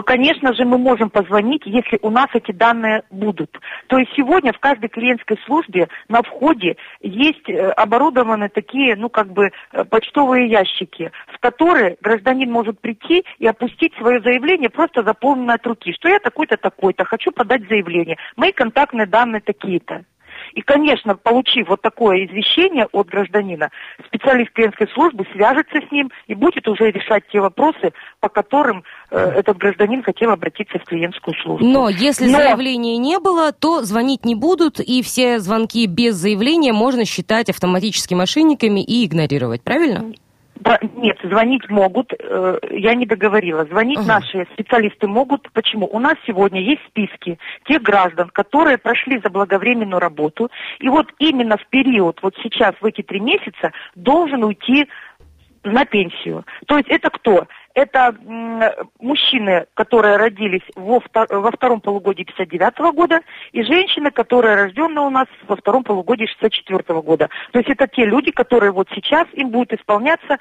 Конечно 0.05 0.53
же, 0.53 0.65
мы 0.65 0.77
можем 0.79 1.09
позвонить, 1.09 1.61
если 1.65 1.99
у 2.01 2.09
нас 2.09 2.27
эти 2.33 2.51
данные 2.51 3.03
будут. 3.11 3.59
То 3.87 3.97
есть 3.99 4.11
сегодня 4.15 4.51
в 4.51 4.59
каждой 4.59 4.89
клиентской 4.89 5.37
службе 5.45 5.87
на 6.07 6.23
входе 6.23 6.77
есть 7.01 7.47
э, 7.47 7.69
оборудованы 7.71 8.49
такие, 8.49 8.95
ну, 8.95 9.09
как 9.09 9.31
бы, 9.31 9.51
э, 9.73 9.83
почтовые 9.85 10.49
ящики, 10.49 11.11
в 11.27 11.39
которые 11.39 11.97
гражданин 12.01 12.51
может 12.51 12.79
прийти 12.79 13.23
и 13.37 13.45
опустить 13.45 13.93
свое 13.97 14.19
заявление, 14.21 14.69
просто 14.69 15.03
заполненное 15.03 15.55
от 15.55 15.67
руки, 15.67 15.93
что 15.93 16.09
я 16.09 16.19
такой-то, 16.19 16.57
такой-то, 16.57 17.05
хочу 17.05 17.31
подать 17.31 17.67
заявление. 17.67 18.17
Мои 18.35 18.51
контактные 18.51 19.05
данные 19.05 19.41
такие-то. 19.41 20.05
И, 20.57 20.61
конечно, 20.61 21.15
получив 21.15 21.69
вот 21.69 21.83
такое 21.83 22.25
извещение 22.25 22.87
от 22.91 23.09
гражданина, 23.09 23.69
специалист 24.07 24.51
клиентской 24.53 24.87
службы 24.87 25.23
свяжется 25.31 25.77
с 25.87 25.91
ним 25.91 26.09
и 26.25 26.33
будет 26.33 26.67
уже 26.67 26.89
решать 26.89 27.25
те 27.31 27.39
вопросы, 27.39 27.93
по 28.19 28.27
которым 28.27 28.83
э, 29.11 29.17
этот 29.19 29.59
гражданин 29.59 30.01
хотел 30.01 30.31
обратиться 30.31 30.79
в 30.79 30.83
клиентскую 30.85 31.35
службу. 31.43 31.63
Но 31.63 31.89
если 31.89 32.25
Но- 32.25 32.39
заявления 32.39 32.97
не 32.97 33.19
было, 33.19 33.51
то 33.51 33.83
звонить 33.83 34.25
не 34.25 34.33
будут, 34.33 34.79
и 34.79 35.03
все 35.03 35.37
звонки 35.37 35.85
без 35.85 36.15
заявления 36.15 36.73
можно 36.73 37.05
считать 37.05 37.51
автоматически 37.51 38.15
мошенниками 38.15 38.83
и 38.83 39.05
игнорировать, 39.05 39.61
правильно? 39.61 40.11
Да, 40.59 40.79
нет, 40.95 41.17
звонить 41.23 41.69
могут, 41.69 42.13
э, 42.17 42.59
я 42.71 42.95
не 42.95 43.05
договорила. 43.05 43.65
Звонить 43.65 43.99
Ага. 43.99 44.19
наши 44.19 44.47
специалисты 44.53 45.07
могут. 45.07 45.51
Почему? 45.53 45.87
У 45.87 45.99
нас 45.99 46.15
сегодня 46.25 46.61
есть 46.61 46.81
списки 46.87 47.37
тех 47.65 47.81
граждан, 47.81 48.29
которые 48.29 48.77
прошли 48.77 49.19
заблаговременную 49.23 49.99
работу. 49.99 50.49
И 50.79 50.89
вот 50.89 51.07
именно 51.19 51.57
в 51.57 51.67
период, 51.67 52.19
вот 52.21 52.35
сейчас, 52.41 52.75
в 52.81 52.85
эти 52.85 53.01
три 53.01 53.19
месяца, 53.19 53.71
должен 53.95 54.43
уйти 54.43 54.87
на 55.63 55.85
пенсию. 55.85 56.45
То 56.67 56.77
есть 56.77 56.89
это 56.89 57.09
кто? 57.09 57.47
Это 57.77 58.15
мужчины, 58.99 59.67
которые 59.75 60.17
родились 60.17 60.63
во, 60.75 60.97
вто- 60.97 61.27
во 61.29 61.51
втором 61.51 61.79
полугодии 61.79 62.23
59 62.23 62.91
года, 62.91 63.21
и 63.51 63.61
женщины, 63.61 64.09
которые 64.09 64.55
рождены 64.55 64.99
у 65.01 65.11
нас 65.11 65.27
во 65.47 65.55
втором 65.55 65.83
полугодии 65.83 66.25
64 66.25 67.01
года. 67.01 67.29
То 67.51 67.59
есть 67.59 67.69
это 67.69 67.87
те 67.87 68.03
люди, 68.03 68.31
которые 68.31 68.71
вот 68.71 68.87
сейчас 68.95 69.27
им 69.33 69.49
будет 69.49 69.73
исполняться 69.73 70.39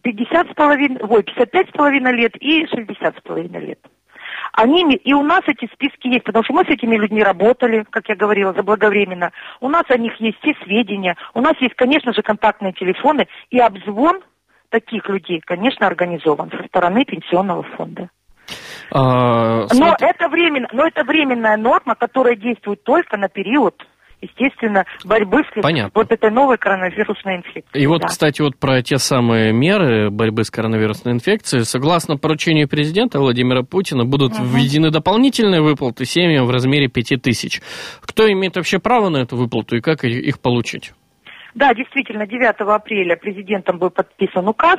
50 0.00 0.50
с 0.50 0.54
половиной, 0.54 0.98
ой, 1.02 1.24
55 1.24 1.68
с 1.68 1.72
половиной 1.72 2.12
лет 2.12 2.34
и 2.40 2.66
60 2.66 3.18
с 3.18 3.20
половиной 3.20 3.66
лет. 3.66 3.80
Они, 4.54 4.82
и 4.94 5.12
у 5.12 5.22
нас 5.22 5.42
эти 5.46 5.70
списки 5.70 6.08
есть, 6.08 6.24
потому 6.24 6.42
что 6.44 6.54
мы 6.54 6.64
с 6.64 6.68
этими 6.68 6.96
людьми 6.96 7.22
работали, 7.22 7.84
как 7.90 8.08
я 8.08 8.16
говорила, 8.16 8.54
заблаговременно. 8.54 9.32
У 9.60 9.68
нас 9.68 9.84
о 9.90 9.98
них 9.98 10.18
есть 10.22 10.38
все 10.40 10.54
сведения, 10.64 11.18
у 11.34 11.42
нас 11.42 11.52
есть, 11.60 11.74
конечно 11.74 12.14
же, 12.14 12.22
контактные 12.22 12.72
телефоны, 12.72 13.28
и 13.50 13.58
обзвон 13.58 14.22
таких 14.70 15.08
людей, 15.08 15.40
конечно, 15.44 15.86
организован 15.86 16.50
со 16.50 16.66
стороны 16.68 17.04
пенсионного 17.04 17.62
фонда. 17.76 18.10
А, 18.90 19.62
Но 19.62 19.68
смотри- 19.68 20.06
это 20.06 20.28
временно, 20.28 20.68
но 20.72 20.86
это 20.86 21.04
временная 21.04 21.56
норма, 21.56 21.94
которая 21.94 22.36
действует 22.36 22.82
только 22.84 23.18
на 23.18 23.28
период, 23.28 23.74
естественно, 24.22 24.84
борьбы 25.04 25.42
с 25.44 25.60
Понятно. 25.62 25.92
вот 25.94 26.10
этой 26.10 26.30
новой 26.30 26.56
коронавирусной 26.56 27.36
инфекцией. 27.36 27.84
И 27.84 27.86
вот, 27.86 28.00
Да. 28.02 28.08
кстати, 28.08 28.40
вот 28.40 28.56
про 28.58 28.82
те 28.82 28.96
самые 28.96 29.52
меры 29.52 30.10
борьбы 30.10 30.44
с 30.44 30.50
коронавирусной 30.50 31.12
инфекцией. 31.14 31.64
Согласно 31.64 32.16
поручению 32.16 32.68
президента 32.68 33.18
Владимира 33.20 33.62
Путина, 33.62 34.04
будут 34.06 34.32
введены 34.38 34.90
дополнительные 34.90 35.60
выплаты 35.60 36.06
семьям 36.06 36.46
в 36.46 36.50
размере 36.50 36.88
5000. 36.88 37.60
Кто 38.00 38.30
имеет 38.32 38.56
вообще 38.56 38.78
право 38.78 39.10
на 39.10 39.18
эту 39.18 39.36
выплату 39.36 39.76
и 39.76 39.80
как 39.80 40.04
их 40.04 40.40
получить? 40.40 40.92
Да, 41.54 41.74
действительно, 41.74 42.26
9 42.26 42.60
апреля 42.60 43.16
президентом 43.16 43.78
был 43.78 43.90
подписан 43.90 44.46
указ 44.48 44.78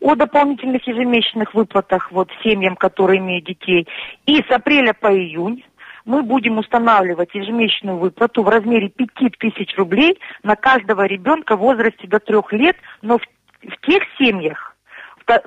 о 0.00 0.14
дополнительных 0.14 0.86
ежемесячных 0.86 1.54
выплатах 1.54 2.10
вот, 2.10 2.28
семьям, 2.42 2.76
которые 2.76 3.20
имеют 3.20 3.46
детей. 3.46 3.86
И 4.26 4.42
с 4.42 4.50
апреля 4.50 4.94
по 4.94 5.12
июнь 5.12 5.64
мы 6.04 6.22
будем 6.22 6.58
устанавливать 6.58 7.34
ежемесячную 7.34 7.98
выплату 7.98 8.42
в 8.42 8.48
размере 8.48 8.88
5000 8.88 9.76
рублей 9.76 10.18
на 10.42 10.56
каждого 10.56 11.06
ребенка 11.06 11.56
в 11.56 11.60
возрасте 11.60 12.06
до 12.08 12.18
трех 12.18 12.52
лет, 12.52 12.76
но 13.02 13.18
в, 13.18 13.22
в 13.62 13.86
тех 13.86 14.02
семьях, 14.18 14.67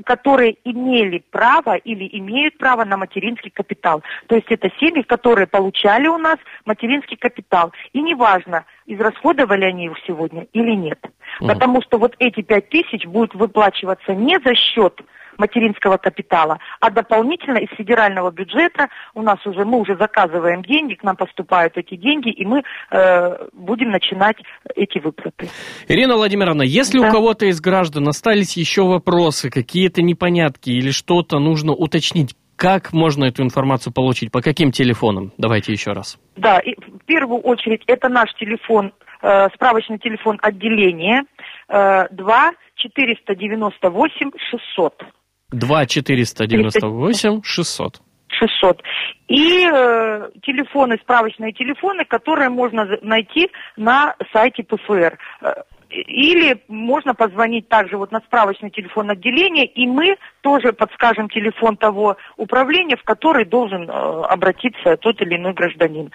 которые 0.03 0.57
имели 0.63 1.23
право 1.31 1.75
или 1.75 2.07
имеют 2.19 2.57
право 2.57 2.85
на 2.85 2.97
материнский 2.97 3.49
капитал. 3.49 4.03
То 4.27 4.35
есть 4.35 4.47
это 4.49 4.69
семьи, 4.79 5.01
которые 5.01 5.47
получали 5.47 6.07
у 6.07 6.17
нас 6.17 6.37
материнский 6.65 7.17
капитал. 7.17 7.71
И 7.93 8.01
неважно, 8.01 8.65
израсходовали 8.85 9.65
они 9.65 9.85
его 9.85 9.95
сегодня 10.05 10.47
или 10.53 10.71
нет. 10.75 10.99
Потому 11.39 11.81
что 11.81 11.97
вот 11.97 12.15
эти 12.19 12.41
пять 12.41 12.69
тысяч 12.69 13.05
будут 13.05 13.33
выплачиваться 13.33 14.13
не 14.13 14.39
за 14.39 14.53
счет 14.55 15.01
материнского 15.37 15.97
капитала, 15.97 16.59
а 16.79 16.89
дополнительно 16.89 17.57
из 17.57 17.69
федерального 17.77 18.31
бюджета 18.31 18.89
у 19.13 19.21
нас 19.21 19.45
уже 19.45 19.65
мы 19.65 19.79
уже 19.79 19.95
заказываем 19.97 20.63
деньги, 20.63 20.95
к 20.95 21.03
нам 21.03 21.15
поступают 21.15 21.77
эти 21.77 21.95
деньги, 21.95 22.29
и 22.29 22.45
мы 22.45 22.63
э, 22.91 23.47
будем 23.53 23.89
начинать 23.91 24.37
эти 24.75 24.99
выплаты. 24.99 25.49
Ирина 25.87 26.15
Владимировна, 26.15 26.61
если 26.63 26.99
у 26.99 27.03
Да. 27.03 27.11
кого-то 27.11 27.45
из 27.45 27.59
граждан 27.61 28.07
остались 28.07 28.57
еще 28.57 28.83
вопросы, 28.83 29.49
какие-то 29.49 30.01
непонятки 30.01 30.69
или 30.69 30.91
что-то 30.91 31.39
нужно 31.39 31.73
уточнить, 31.73 32.35
как 32.55 32.93
можно 32.93 33.25
эту 33.25 33.41
информацию 33.41 33.91
получить, 33.91 34.31
по 34.31 34.41
каким 34.41 34.71
телефонам? 34.71 35.31
Давайте 35.37 35.71
еще 35.71 35.93
раз. 35.93 36.19
Да, 36.35 36.59
и 36.59 36.75
в 36.75 37.03
первую 37.05 37.39
очередь 37.41 37.81
это 37.87 38.07
наш 38.07 38.31
телефон, 38.35 38.93
э, 39.23 39.47
справочный 39.55 39.97
телефон 39.97 40.37
отделения 40.43 41.23
э, 41.67 42.07
2 42.11 42.51
498 42.75 44.31
600. 44.75 45.03
2 45.51 45.85
498 45.85 47.41
600. 47.43 48.01
600. 48.29 48.81
И 49.27 49.65
э, 49.71 50.29
телефоны, 50.43 50.97
справочные 51.01 51.53
телефоны, 51.53 52.05
которые 52.05 52.49
можно 52.49 52.87
найти 53.01 53.49
на 53.77 54.15
сайте 54.33 54.63
ПФР. 54.63 55.17
Э, 55.41 55.53
Или 55.89 56.57
можно 56.69 57.13
позвонить 57.13 57.67
также 57.67 57.97
вот 57.97 58.11
на 58.11 58.19
справочный 58.19 58.69
телефон 58.69 59.09
отделения, 59.09 59.65
и 59.65 59.85
мы 59.85 60.17
тоже 60.41 60.71
подскажем 60.73 61.29
телефон 61.29 61.75
того 61.77 62.15
управления, 62.37 62.95
в 62.95 63.03
который 63.03 63.45
должен 63.45 63.89
э, 63.89 63.93
обратиться 64.35 64.95
тот 64.97 65.21
или 65.21 65.35
иной 65.35 65.53
гражданин. 65.53 66.09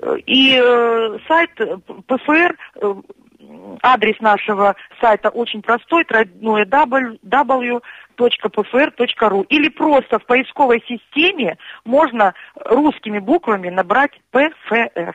Э, 0.00 0.16
И 0.26 0.58
э, 0.62 1.18
сайт 1.28 1.50
ПФР, 2.06 2.56
э, 2.82 2.94
адрес 3.82 4.18
нашего 4.20 4.74
сайта 5.00 5.28
очень 5.28 5.62
простой, 5.62 6.04
тройное 6.04 6.64
W, 6.64 7.18
w.pfr.ru. 7.22 9.44
Или 9.48 9.68
просто 9.68 10.18
в 10.18 10.26
поисковой 10.26 10.82
системе 10.86 11.56
можно 11.84 12.34
русскими 12.64 13.18
буквами 13.18 13.70
набрать 13.70 14.12
ПФР. 14.30 15.14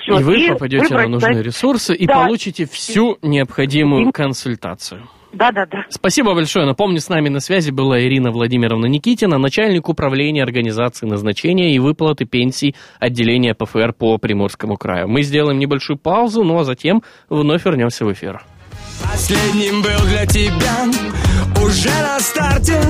Всё, 0.00 0.20
и 0.20 0.22
вы 0.22 0.48
попадете 0.52 0.94
на 0.94 1.08
нужные 1.08 1.42
ресурсы 1.42 1.94
и 1.94 2.06
Да. 2.06 2.22
получите 2.22 2.66
всю 2.66 3.18
необходимую 3.22 4.12
консультацию. 4.12 5.02
Да-да-да. 5.34 5.84
Спасибо 5.90 6.34
большое. 6.34 6.66
Напомню, 6.66 7.00
с 7.00 7.08
нами 7.08 7.28
на 7.28 7.40
связи 7.40 7.70
была 7.70 8.00
Ирина 8.00 8.30
Владимировна 8.30 8.86
Никитина, 8.86 9.38
начальник 9.38 9.88
управления 9.88 10.42
организации 10.42 11.06
назначения 11.06 11.74
и 11.74 11.78
выплаты 11.78 12.24
пенсий 12.24 12.74
отделения 12.98 13.54
ПФР 13.54 13.92
по 13.92 14.18
Приморскому 14.18 14.76
краю. 14.76 15.08
Мы 15.08 15.22
сделаем 15.22 15.58
небольшую 15.58 15.98
паузу, 15.98 16.44
ну 16.44 16.58
а 16.58 16.64
затем 16.64 17.02
вновь 17.28 17.64
вернемся 17.64 18.04
в 18.04 18.12
эфир. 18.12 18.42
Последним 19.02 19.82
был 19.82 20.06
для 20.06 20.26
тебя 20.26 20.84
уже 21.62 21.90
на 21.90 22.20
старте 22.20 22.80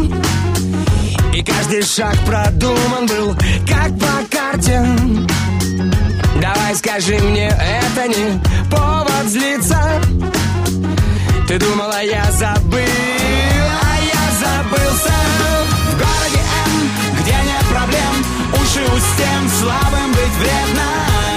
И 1.34 1.42
каждый 1.42 1.82
шаг 1.82 2.16
продуман 2.26 3.06
был, 3.06 3.34
как 3.66 3.90
по 3.98 4.36
карте 4.36 4.82
Давай 6.40 6.74
скажи 6.74 7.18
мне, 7.18 7.48
это 7.48 8.08
не 8.08 8.40
повод 8.70 9.26
злиться 9.26 10.00
Ты 11.46 11.58
думала, 11.58 12.02
я 12.02 12.24
забыл, 12.32 12.80
а 12.80 13.96
я 14.00 14.24
забылся. 14.40 15.12
В 15.90 15.98
город 15.98 16.34
стен 19.14 19.42
Слабым 19.60 20.10
быть 20.12 20.36
вредно. 20.40 20.86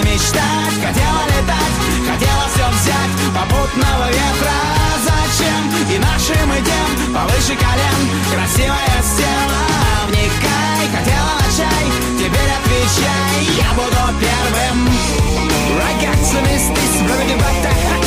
Мечтать, 0.04 0.78
хотела 0.80 1.22
летать 1.34 1.76
Хотела 2.08 2.44
все 2.54 2.66
взять. 2.72 3.14
Попутного 3.36 4.08
ветра 4.08 4.58
Зачем? 5.04 5.62
И 5.94 5.98
нашим 6.00 6.50
идем 6.56 7.14
Повыше 7.14 7.56
колен. 7.56 8.02
Красивая 8.32 8.98
стена 9.04 9.64
Вникай, 10.08 10.86
хотела 10.96 11.34
на 11.40 11.48
чай. 11.58 11.86
Теперь 12.18 12.52
отвечай 12.58 13.40
Я 13.58 13.70
буду 13.76 14.02
первым. 14.20 14.88
Ragazzi, 15.78 16.42
mistis, 16.42 17.02
вроде 17.04 17.36
бы 17.36 18.07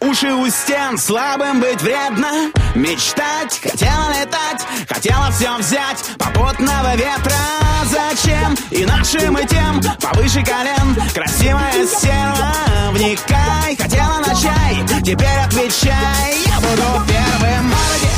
Уши 0.00 0.32
у 0.32 0.48
стен, 0.48 0.96
слабым 0.96 1.60
быть 1.60 1.82
вредно. 1.82 2.50
Мечтать, 2.74 3.60
хотела 3.62 4.08
летать, 4.10 4.66
хотела 4.88 5.30
все 5.30 5.56
взять. 5.58 6.04
Попутного 6.18 6.96
ветра 6.96 7.36
зачем? 7.84 8.54
И 8.70 8.84
нашим 8.84 9.36
и 9.36 9.46
тем 9.46 9.80
повыше 10.00 10.42
колен. 10.42 10.96
Красивая 11.14 11.86
стерва, 11.86 12.54
вникай 12.92 13.76
Хотела 13.76 14.18
на 14.18 14.34
чай, 14.34 15.02
теперь 15.02 15.38
отвечай 15.44 16.36
Я 16.46 16.56
буду 16.60 17.04
первым. 17.06 17.70
Городе 17.70 18.10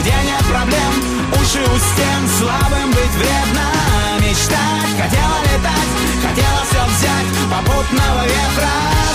где 0.00 0.10
нет 0.10 0.44
проблем? 0.48 0.92
Уши 1.32 1.60
у 1.60 1.78
стен, 1.78 2.28
слабым 2.38 2.90
быть 2.90 3.14
вредно. 3.18 3.66
Мечтать, 4.20 4.92
хотела 4.96 5.36
летать, 5.44 5.90
хотела 6.22 6.60
все 6.70 6.84
взять. 6.86 7.50
Попутного 7.50 8.24
ветра? 8.24 9.09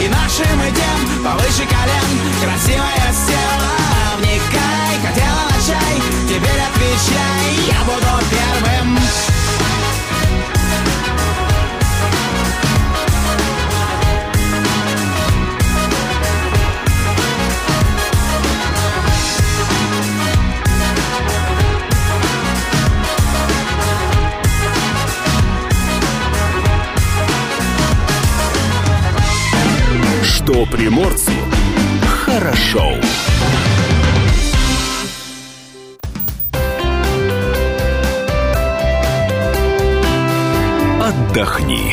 И 0.00 0.08
нашим 0.08 0.60
и 0.60 0.72
тем 0.72 1.24
повыше 1.24 1.64
колен. 1.66 2.08
Красивая 2.42 3.12
стела, 3.12 4.18
вникай 4.18 4.98
Хотела 5.06 5.44
на 5.50 5.60
чай, 5.64 6.02
теперь 6.28 6.60
отвечай 6.60 7.54
Я 7.68 7.84
буду 7.84 8.24
первым 8.30 8.98
Что 30.44 30.66
приморцу 30.66 31.32
хорошо. 32.06 32.82
Отдохни. 41.02 41.92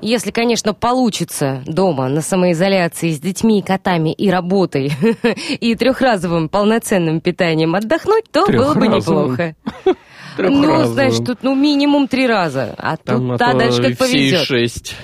Если, 0.00 0.32
конечно, 0.32 0.74
получится 0.74 1.62
дома 1.66 2.08
на 2.08 2.20
самоизоляции 2.20 3.10
с 3.12 3.20
детьми, 3.20 3.62
котами 3.62 4.12
и 4.12 4.28
работой 4.28 4.90
и 5.60 5.76
трехразовым 5.76 6.48
полноценным 6.48 7.20
питанием 7.20 7.76
отдохнуть, 7.76 8.24
то 8.32 8.44
было 8.48 8.74
бы 8.74 8.88
неплохо. 8.88 9.54
Ну, 10.38 10.84
знаешь, 10.86 11.16
тут 11.18 11.40
ну 11.42 11.54
минимум 11.54 12.08
три 12.08 12.26
раза, 12.26 12.74
а 12.78 12.96
тут 12.96 13.34
а 13.34 13.36
да, 13.36 13.52
то 13.52 13.58
дальше 13.58 13.82
как 13.82 13.98
повезет. 13.98 14.46
шесть. 14.46 14.96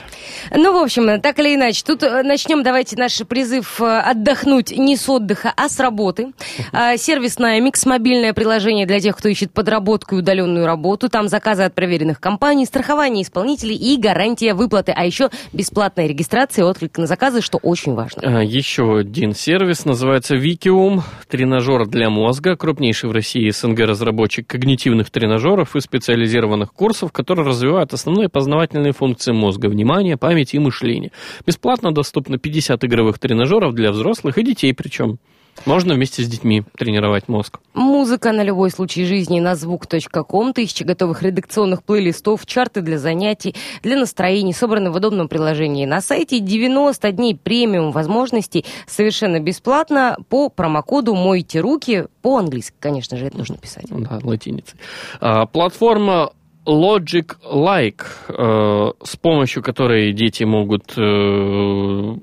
Ну, 0.55 0.73
в 0.73 0.83
общем, 0.83 1.21
так 1.21 1.39
или 1.39 1.55
иначе, 1.55 1.83
тут 1.85 2.03
э, 2.03 2.23
начнем, 2.23 2.63
давайте 2.63 2.97
наш 2.97 3.19
призыв 3.27 3.81
э, 3.81 3.99
отдохнуть 3.99 4.77
не 4.77 4.97
с 4.97 5.09
отдыха, 5.09 5.53
а 5.57 5.69
с 5.69 5.79
работы. 5.81 6.33
А, 6.73 6.97
Сервисное 6.97 7.61
микс-мобильное 7.61 8.33
приложение 8.35 8.87
для 8.87 9.01
тех, 9.01 9.17
кто 9.17 9.29
ищет 9.29 9.53
подработку 9.53 10.17
и 10.17 10.19
удаленную 10.19 10.67
работу. 10.67 11.09
Там 11.09 11.29
заказы 11.29 11.63
от 11.63 11.75
проверенных 11.75 12.21
компаний, 12.21 12.67
страхование 12.67 13.23
исполнителей 13.23 13.77
и 13.77 13.97
гарантия 13.97 14.55
выплаты. 14.55 14.93
А 14.95 15.05
еще 15.07 15.31
бесплатная 15.53 16.07
регистрация 16.07 16.65
и 16.65 16.69
отклик 16.69 16.99
на 16.99 17.07
заказы, 17.07 17.41
что 17.41 17.59
очень 17.59 17.95
важно. 17.95 18.23
А, 18.25 18.43
Еще 18.43 18.99
один 18.99 19.35
сервис 19.35 19.85
называется 19.85 20.37
Викиум. 20.37 21.03
Тренажер 21.29 21.87
для 21.87 22.11
мозга. 22.11 22.57
Крупнейший 22.57 23.09
в 23.09 23.13
России 23.13 23.49
СНГ 23.49 23.81
разработчик 23.81 24.47
когнитивных 24.47 25.11
тренажеров 25.11 25.77
и 25.77 25.81
специализированных 25.81 26.73
курсов, 26.73 27.13
которые 27.13 27.47
развивают 27.47 27.93
основные 27.93 28.29
познавательные 28.29 28.93
функции 28.93 29.33
мозга. 29.33 29.69
Внимание, 29.69 30.17
память 30.19 30.55
и 30.55 30.59
мышление. 30.59 31.13
Бесплатно 31.47 31.93
доступно 31.93 32.39
50 32.39 32.85
игровых 32.85 33.19
тренажеров 33.19 33.75
для 33.75 33.93
взрослых 33.93 34.37
и 34.39 34.43
детей 34.43 34.75
причем. 34.75 35.19
Можно 35.67 35.95
вместе 35.95 36.23
с 36.23 36.29
детьми 36.29 36.63
тренировать 36.77 37.29
мозг. 37.29 37.59
Музыка 37.75 38.33
на 38.33 38.43
любой 38.43 38.71
случай 38.71 39.05
жизни 39.05 39.41
на 39.41 39.57
звук.ком, 39.57 40.53
тысячи 40.53 40.83
готовых 40.83 41.23
редакционных 41.23 41.83
плейлистов, 41.83 42.47
чарты 42.47 42.81
для 42.81 42.99
занятий, 42.99 43.55
для 43.83 43.97
настроений, 43.97 44.53
собраны 44.53 44.91
в 44.91 44.97
удобном 44.97 45.29
приложении 45.29 45.87
на 45.87 46.01
сайте. 46.01 46.41
90 46.41 47.13
дней 47.13 47.37
премиум 47.37 47.93
возможностей 47.93 48.65
совершенно 48.87 49.41
бесплатно 49.41 50.17
по 50.29 50.49
промокоду 50.49 51.15
«Мойте 51.15 51.61
руки» 51.61 52.07
по-английски, 52.23 52.75
конечно 52.79 53.17
же, 53.17 53.27
это 53.27 53.39
нужно 53.39 53.57
писать. 53.57 53.87
Да, 53.91 54.21
латиницей. 54.23 54.79
А, 55.21 55.47
платформа 55.47 56.33
Logic 56.69 57.27
Like, 57.51 58.03
э, 58.29 58.93
с 59.03 59.17
помощью 59.17 59.63
которой 59.63 60.13
дети 60.13 60.45
могут, 60.45 60.93
э, 60.99 62.15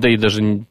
да 0.00 0.08
и 0.08 0.16
даже 0.16 0.64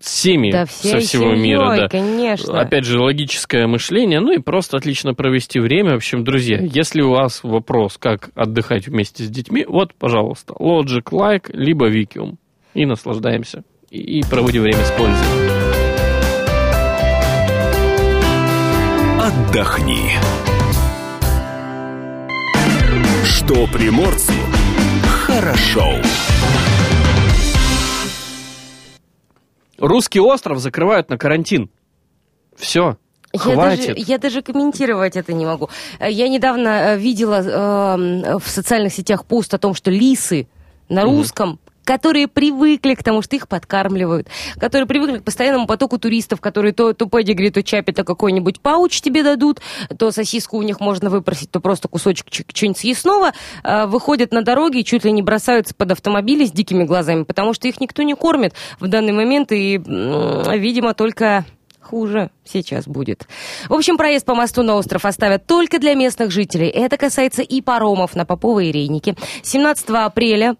семьи 0.00 0.50
Да, 0.52 0.66
со 0.66 0.98
всего 0.98 1.34
семьей, 1.34 1.42
мира, 1.42 1.76
да. 1.76 1.88
конечно. 1.88 2.58
Опять 2.60 2.84
же, 2.84 2.98
логическое 3.00 3.66
мышление, 3.66 4.20
ну 4.20 4.32
и 4.32 4.38
просто 4.38 4.76
отлично 4.76 5.14
провести 5.14 5.60
время. 5.60 5.92
В 5.92 5.96
общем, 5.96 6.24
друзья, 6.24 6.58
если 6.60 7.02
у 7.02 7.10
вас 7.10 7.40
вопрос, 7.42 7.96
как 7.98 8.30
отдыхать 8.34 8.88
вместе 8.88 9.24
с 9.24 9.28
детьми, 9.28 9.64
вот, 9.68 9.94
пожалуйста, 9.94 10.54
Logic 10.58 11.04
Like, 11.10 11.50
либо 11.52 11.88
Викиум. 11.88 12.38
И 12.74 12.86
наслаждаемся. 12.86 13.62
И, 13.90 14.18
и 14.18 14.22
проводим 14.28 14.62
время 14.62 14.82
с 14.82 14.90
пользой. 14.92 15.26
Отдохни. 19.20 20.10
Что 23.46 23.66
приморцу 23.66 24.32
хорошо. 25.26 25.84
Русский 29.76 30.18
остров 30.18 30.60
закрывают 30.60 31.10
на 31.10 31.18
карантин. 31.18 31.68
Все. 32.56 32.96
Я 33.34 33.38
Хватит. 33.38 33.88
даже, 33.88 33.94
я 33.98 34.16
даже 34.16 34.40
комментировать 34.40 35.16
это 35.16 35.34
не 35.34 35.44
могу. 35.44 35.68
Э, 35.98 36.10
Я 36.10 36.28
недавно 36.30 36.68
э, 36.94 36.98
видела 36.98 37.42
э, 37.42 38.38
в 38.38 38.48
социальных 38.48 38.94
сетях 38.94 39.26
пост 39.26 39.52
о 39.52 39.58
том, 39.58 39.74
что 39.74 39.90
лисы 39.90 40.48
на 40.88 41.02
русском 41.02 41.60
которые 41.84 42.28
привыкли 42.28 42.94
к 42.94 43.02
тому, 43.02 43.22
что 43.22 43.36
их 43.36 43.48
подкармливают, 43.48 44.28
которые 44.58 44.86
привыкли 44.86 45.18
к 45.18 45.24
постоянному 45.24 45.66
потоку 45.66 45.98
туристов, 45.98 46.40
которые 46.40 46.72
то, 46.72 46.92
то 46.92 47.06
педигри, 47.06 47.50
то 47.50 47.62
чапи, 47.62 47.92
то 47.92 48.04
какой-нибудь 48.04 48.60
пауч 48.60 49.00
тебе 49.00 49.22
дадут, 49.22 49.60
то 49.98 50.10
сосиску 50.10 50.58
у 50.58 50.62
них 50.62 50.80
можно 50.80 51.10
выпросить, 51.10 51.50
то 51.50 51.60
просто 51.60 51.88
кусочек 51.88 52.30
чего-нибудь 52.30 52.78
съестного, 52.78 53.32
э, 53.62 53.86
выходят 53.86 54.32
на 54.32 54.42
дороги 54.42 54.78
и 54.78 54.84
чуть 54.84 55.04
ли 55.04 55.12
не 55.12 55.22
бросаются 55.22 55.74
под 55.74 55.92
автомобили 55.92 56.44
с 56.46 56.52
дикими 56.52 56.84
глазами, 56.84 57.24
потому 57.24 57.54
что 57.54 57.68
их 57.68 57.80
никто 57.80 58.02
не 58.02 58.14
кормит 58.14 58.54
в 58.80 58.88
данный 58.88 59.12
момент, 59.12 59.52
и, 59.52 59.76
м, 59.76 60.58
видимо, 60.58 60.94
только 60.94 61.44
хуже 61.80 62.30
сейчас 62.44 62.86
будет. 62.86 63.28
В 63.68 63.74
общем, 63.74 63.96
проезд 63.96 64.24
по 64.24 64.34
мосту 64.34 64.62
на 64.62 64.74
остров 64.74 65.04
оставят 65.04 65.46
только 65.46 65.78
для 65.78 65.94
местных 65.94 66.30
жителей. 66.30 66.68
Это 66.68 66.96
касается 66.96 67.42
и 67.42 67.60
паромов 67.60 68.14
на 68.14 68.24
Поповой 68.24 68.68
и 68.68 68.72
Рейнике. 68.72 69.14
17 69.42 70.06
апреля 70.06 70.56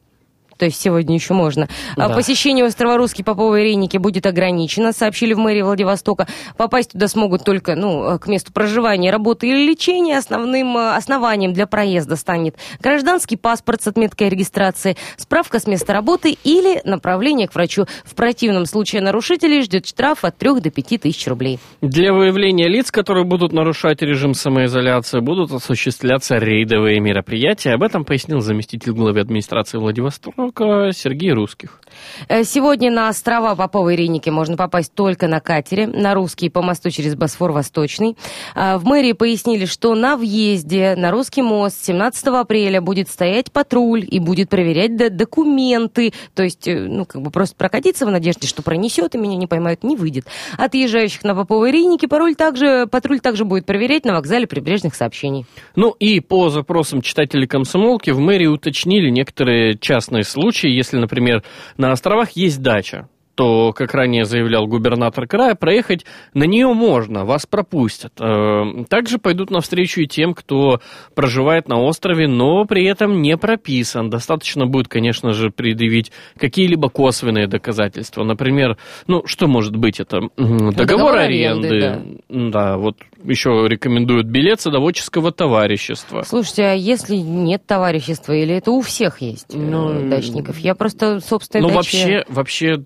то 0.58 0.64
есть 0.64 0.80
сегодня 0.80 1.14
еще 1.14 1.34
можно. 1.34 1.68
А 1.96 2.08
Да. 2.08 2.14
Посещение 2.14 2.64
острова 2.64 2.96
Русский 2.96 3.22
Поповой 3.22 3.64
Рейники 3.64 3.96
будет 3.96 4.26
ограничено, 4.26 4.92
сообщили 4.92 5.34
в 5.34 5.38
мэрии 5.38 5.62
Владивостока. 5.62 6.26
Попасть 6.56 6.92
туда 6.92 7.08
смогут 7.08 7.44
только 7.44 7.74
ну, 7.74 8.18
к 8.18 8.26
месту 8.28 8.52
проживания, 8.52 9.10
работы 9.10 9.48
или 9.48 9.66
лечения. 9.66 10.18
Основным 10.18 10.76
э, 10.76 10.94
основанием 10.94 11.52
для 11.52 11.66
проезда 11.66 12.16
станет 12.16 12.56
гражданский 12.80 13.36
паспорт 13.36 13.82
с 13.82 13.88
отметкой 13.88 14.28
регистрации, 14.28 14.96
справка 15.16 15.58
с 15.58 15.66
места 15.66 15.92
работы 15.92 16.36
или 16.44 16.80
направление 16.84 17.48
к 17.48 17.54
врачу. 17.54 17.86
В 18.04 18.14
противном 18.14 18.66
случае 18.66 19.02
нарушителей 19.02 19.62
ждет 19.62 19.86
штраф 19.86 20.24
от 20.24 20.36
3 20.36 20.60
до 20.60 20.70
5 20.70 21.00
тысяч 21.00 21.26
рублей. 21.26 21.58
Для 21.80 22.12
выявления 22.12 22.68
лиц, 22.68 22.90
которые 22.90 23.24
будут 23.24 23.52
нарушать 23.52 24.02
режим 24.02 24.34
самоизоляции, 24.34 25.20
будут 25.20 25.52
осуществляться 25.52 26.36
рейдовые 26.36 27.00
мероприятия. 27.00 27.72
Об 27.72 27.82
этом 27.82 28.04
пояснил 28.04 28.40
заместитель 28.40 28.92
главы 28.92 29.20
администрации 29.20 29.78
Владивостока 29.78 30.43
Владивостока 30.44 30.92
Сергей 30.92 31.32
Русских. 31.32 31.80
Э, 32.28 32.44
Сегодня 32.44 32.90
на 32.90 33.08
острова 33.08 33.54
Поповой 33.54 33.94
и 33.94 33.96
Риники 33.96 34.30
можно 34.30 34.56
попасть 34.56 34.92
только 34.94 35.28
на 35.28 35.40
катере, 35.40 35.86
на 35.86 36.14
русский 36.14 36.48
по 36.48 36.62
мосту 36.62 36.90
через 36.90 37.14
Босфор 37.14 37.52
Восточный. 37.52 38.16
А, 38.54 38.78
В 38.78 38.84
мэрии 38.84 39.12
пояснили, 39.12 39.64
что 39.64 39.94
на 39.94 40.16
въезде 40.16 40.94
на 40.96 41.10
русский 41.10 41.42
мост 41.42 41.84
17 41.84 42.26
апреля 42.28 42.80
будет 42.80 43.08
стоять 43.08 43.52
патруль 43.52 44.04
и 44.08 44.18
будет 44.18 44.48
проверять 44.48 44.96
документы. 45.16 46.12
То 46.34 46.42
есть, 46.42 46.66
э, 46.68 46.78
ну, 46.78 47.04
как 47.04 47.22
бы 47.22 47.30
просто 47.30 47.56
прокатиться 47.56 48.06
в 48.06 48.10
надежде, 48.10 48.46
что 48.46 48.62
пронесет 48.62 49.14
и 49.14 49.18
меня 49.18 49.36
не 49.36 49.46
поймают, 49.46 49.82
не 49.82 49.96
выйдет. 49.96 50.26
Отъезжающих 50.58 51.24
на 51.24 51.34
Поповой 51.34 51.70
и 51.70 51.72
Риники 51.72 52.06
пароль 52.06 52.34
также, 52.34 52.86
патруль 52.86 53.20
также 53.20 53.44
будет 53.44 53.66
проверять 53.66 54.04
на 54.04 54.14
вокзале 54.14 54.46
прибрежных 54.46 54.94
сообщений. 54.94 55.46
Ну 55.76 55.90
и 55.98 56.20
по 56.20 56.50
запросам 56.50 57.02
читателей 57.02 57.46
комсомолки 57.46 58.10
в 58.10 58.18
мэрии 58.18 58.46
уточнили 58.46 59.10
некоторые 59.10 59.78
частные 59.78 60.24
случаи, 60.34 60.68
если, 60.68 60.98
например, 60.98 61.42
на 61.76 61.92
островах 61.92 62.32
есть 62.32 62.60
дача 62.62 63.08
то, 63.34 63.72
как 63.72 63.94
ранее 63.94 64.24
заявлял 64.24 64.66
губернатор 64.66 65.26
края, 65.26 65.54
проехать 65.54 66.04
на 66.34 66.44
нее 66.44 66.72
можно, 66.72 67.24
вас 67.24 67.46
пропустят. 67.46 68.12
Э, 68.20 68.84
Также 68.88 69.18
пойдут 69.18 69.50
навстречу 69.50 70.02
и 70.02 70.06
тем, 70.06 70.34
кто 70.34 70.80
проживает 71.14 71.68
на 71.68 71.80
острове, 71.80 72.28
но 72.28 72.64
при 72.64 72.84
этом 72.84 73.22
не 73.22 73.36
прописан. 73.36 74.10
Достаточно 74.10 74.66
будет, 74.66 74.88
конечно 74.88 75.32
же, 75.32 75.50
предъявить 75.50 76.12
какие-либо 76.38 76.88
косвенные 76.88 77.46
доказательства. 77.46 78.24
Например, 78.24 78.76
ну, 79.06 79.22
что 79.26 79.46
может 79.48 79.76
быть 79.76 80.00
это? 80.00 80.20
Договор, 80.36 80.74
договор 80.74 81.18
аренды. 81.18 81.68
аренды, 81.68 82.20
да, 82.28 82.76
вот 82.76 82.96
еще 83.24 83.66
рекомендуют 83.68 84.26
билет 84.26 84.60
садоводческого 84.60 85.32
товарищества. 85.32 86.22
Слушайте, 86.26 86.64
а 86.64 86.72
если 86.74 87.16
нет 87.16 87.66
товарищества, 87.66 88.32
или 88.32 88.54
это 88.54 88.70
у 88.70 88.80
всех 88.80 89.20
есть 89.20 89.54
э, 89.54 89.58
Ну, 89.58 90.08
дачников? 90.08 90.58
Я 90.58 90.74
просто 90.74 91.20
собственной 91.20 91.62
Ну, 91.62 91.68
даче- 91.68 91.74
вообще, 91.74 92.24
вообще, 92.28 92.84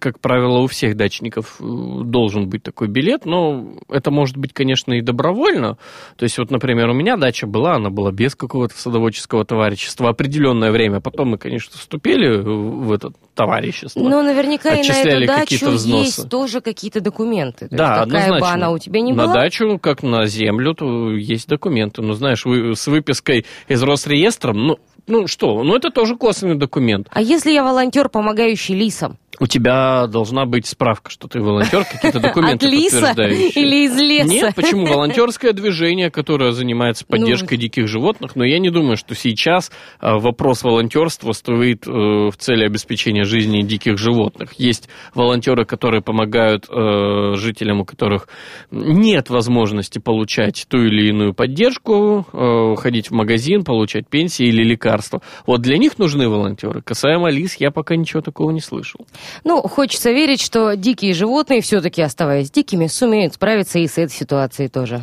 как 0.00 0.20
правило, 0.20 0.58
у 0.58 0.66
всех 0.66 0.96
дачников 0.96 1.56
э, 1.60 1.64
должен 1.64 2.48
быть 2.48 2.62
такой 2.62 2.88
билет, 2.88 3.26
но 3.26 3.74
это 3.88 4.10
может 4.10 4.36
быть, 4.36 4.52
конечно, 4.52 4.92
и 4.94 5.00
добровольно. 5.02 5.78
То 6.16 6.24
есть, 6.24 6.38
вот, 6.38 6.50
например, 6.50 6.88
у 6.90 6.94
меня 6.94 7.16
дача 7.16 7.46
была, 7.46 7.74
она 7.76 7.90
была 7.90 8.12
без 8.12 8.34
какого-то 8.34 8.76
садоводческого 8.76 9.44
товарищества 9.44 10.08
определенное 10.10 10.70
время. 10.72 11.00
Потом 11.00 11.28
мы, 11.30 11.38
конечно, 11.38 11.72
вступили 11.78 12.36
в 12.36 12.92
это 12.92 13.12
товарищество. 13.34 14.00
Но 14.00 14.22
наверняка 14.22 14.74
и 14.74 14.86
на 14.88 14.92
эту 14.92 15.26
дачу 15.26 15.70
есть 15.70 16.28
тоже 16.28 16.60
какие-то 16.60 17.00
документы. 17.00 17.68
То 17.68 17.76
Да, 17.76 17.84
есть 17.84 18.04
какая 18.04 18.08
бы 18.08 18.36
однозначно. 18.36 18.54
она 18.54 18.70
у 18.70 18.78
тебя 18.78 19.00
ни 19.00 19.12
на 19.12 19.24
была. 19.24 19.34
дачу, 19.34 19.75
как 19.78 20.02
на 20.02 20.26
землю, 20.26 20.74
то 20.74 21.10
есть 21.12 21.48
документы. 21.48 22.02
Ну, 22.02 22.12
знаешь, 22.14 22.44
вы- 22.44 22.74
с 22.76 22.86
выпиской 22.86 23.44
из 23.68 23.82
Росреестра, 23.82 24.52
ну, 24.52 24.78
ну 25.06 25.26
что, 25.26 25.62
ну 25.62 25.76
это 25.76 25.90
тоже 25.90 26.16
косвенный 26.16 26.56
документ. 26.56 27.08
А 27.10 27.20
если 27.22 27.52
я 27.52 27.62
волонтер, 27.62 28.08
помогающий 28.08 28.74
лисам? 28.74 29.18
У 29.38 29.46
тебя 29.46 30.06
должна 30.06 30.46
быть 30.46 30.66
справка, 30.66 31.10
что 31.10 31.28
ты 31.28 31.40
волонтер, 31.40 31.84
какие-то 31.84 32.20
документы 32.20 32.66
От 32.66 32.72
лиса 32.72 33.00
подтверждающие. 33.08 33.64
или 33.64 33.86
из 33.86 34.00
леса? 34.00 34.28
Нет, 34.28 34.54
почему? 34.54 34.86
Волонтерское 34.86 35.52
движение, 35.52 36.10
которое 36.10 36.52
занимается 36.52 37.04
Ну, 37.08 37.16
поддержкой 37.16 37.56
диких 37.56 37.88
животных, 37.88 38.36
но 38.36 38.44
я 38.44 38.58
не 38.58 38.70
думаю, 38.70 38.96
что 38.96 39.14
сейчас 39.14 39.70
а, 40.00 40.18
вопрос 40.18 40.62
волонтерства 40.62 41.32
стоит 41.32 41.86
э, 41.86 41.90
в 41.90 42.32
цели 42.38 42.64
обеспечения 42.64 43.24
жизни 43.24 43.62
диких 43.62 43.98
животных. 43.98 44.54
Есть 44.58 44.88
волонтеры, 45.14 45.64
которые 45.64 46.02
помогают 46.02 46.66
э, 46.68 47.34
жителям, 47.34 47.80
у 47.80 47.84
которых 47.84 48.28
нет 48.70 49.30
возможности 49.30 49.98
получать 49.98 50.66
ту 50.68 50.78
или 50.78 51.08
иную 51.08 51.34
поддержку, 51.34 52.26
э, 52.32 52.74
ходить 52.80 53.10
в 53.10 53.14
магазин, 53.14 53.64
получать 53.64 54.08
пенсии 54.08 54.46
или 54.46 54.62
лекарства. 54.62 55.20
Вот 55.46 55.60
для 55.60 55.78
них 55.78 55.98
нужны 55.98 56.28
волонтеры. 56.28 56.82
Касаемо 56.82 57.30
лис, 57.30 57.56
я 57.56 57.70
пока 57.70 57.96
ничего 57.96 58.22
такого 58.22 58.50
не 58.50 58.60
слышал. 58.60 59.06
Ну, 59.44 59.62
хочется 59.62 60.10
верить, 60.10 60.40
что 60.40 60.74
дикие 60.74 61.14
животные, 61.14 61.60
все-таки 61.60 62.02
оставаясь 62.02 62.50
дикими, 62.50 62.86
сумеют 62.86 63.34
справиться 63.34 63.78
и 63.78 63.86
с 63.86 63.98
этой 63.98 64.12
ситуацией 64.12 64.68
тоже. 64.68 65.02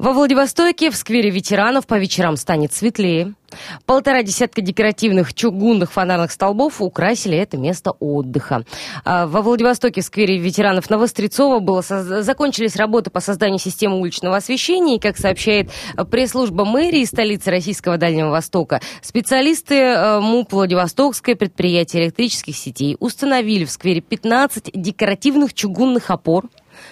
Во 0.00 0.14
Владивостоке 0.14 0.90
в 0.90 0.96
сквере 0.96 1.28
ветеранов 1.28 1.86
по 1.86 1.98
вечерам 1.98 2.36
станет 2.36 2.72
светлее. 2.72 3.34
Полтора 3.84 4.22
десятка 4.22 4.62
декоративных 4.62 5.34
чугунных 5.34 5.92
фонарных 5.92 6.32
столбов 6.32 6.80
украсили 6.80 7.36
это 7.36 7.58
место 7.58 7.90
отдыха. 8.00 8.64
А 9.04 9.26
Во 9.26 9.42
Владивостоке 9.42 10.00
в 10.00 10.04
сквере 10.04 10.38
ветеранов 10.38 10.88
Новострецова 10.88 11.58
было 11.58 11.82
закончились 11.82 12.76
работы 12.76 13.10
по 13.10 13.20
созданию 13.20 13.58
системы 13.58 14.00
уличного 14.00 14.38
освещения. 14.38 14.96
И, 14.96 15.00
как 15.00 15.18
сообщает 15.18 15.68
э, 15.94 16.06
пресс-служба 16.06 16.64
мэрии 16.64 17.04
столицы 17.04 17.50
Российского 17.50 17.98
Дальнего 17.98 18.30
Востока, 18.30 18.80
специалисты 19.02 19.74
э, 19.74 20.20
МУП 20.20 20.54
Владивостокское 20.54 21.36
предприятие 21.36 22.04
электрических 22.04 22.56
сетей 22.56 22.96
установили 23.00 23.66
в 23.66 23.70
сквере 23.70 24.00
15 24.00 24.70
декоративных 24.72 25.52
чугунных 25.52 26.10
опор 26.10 26.46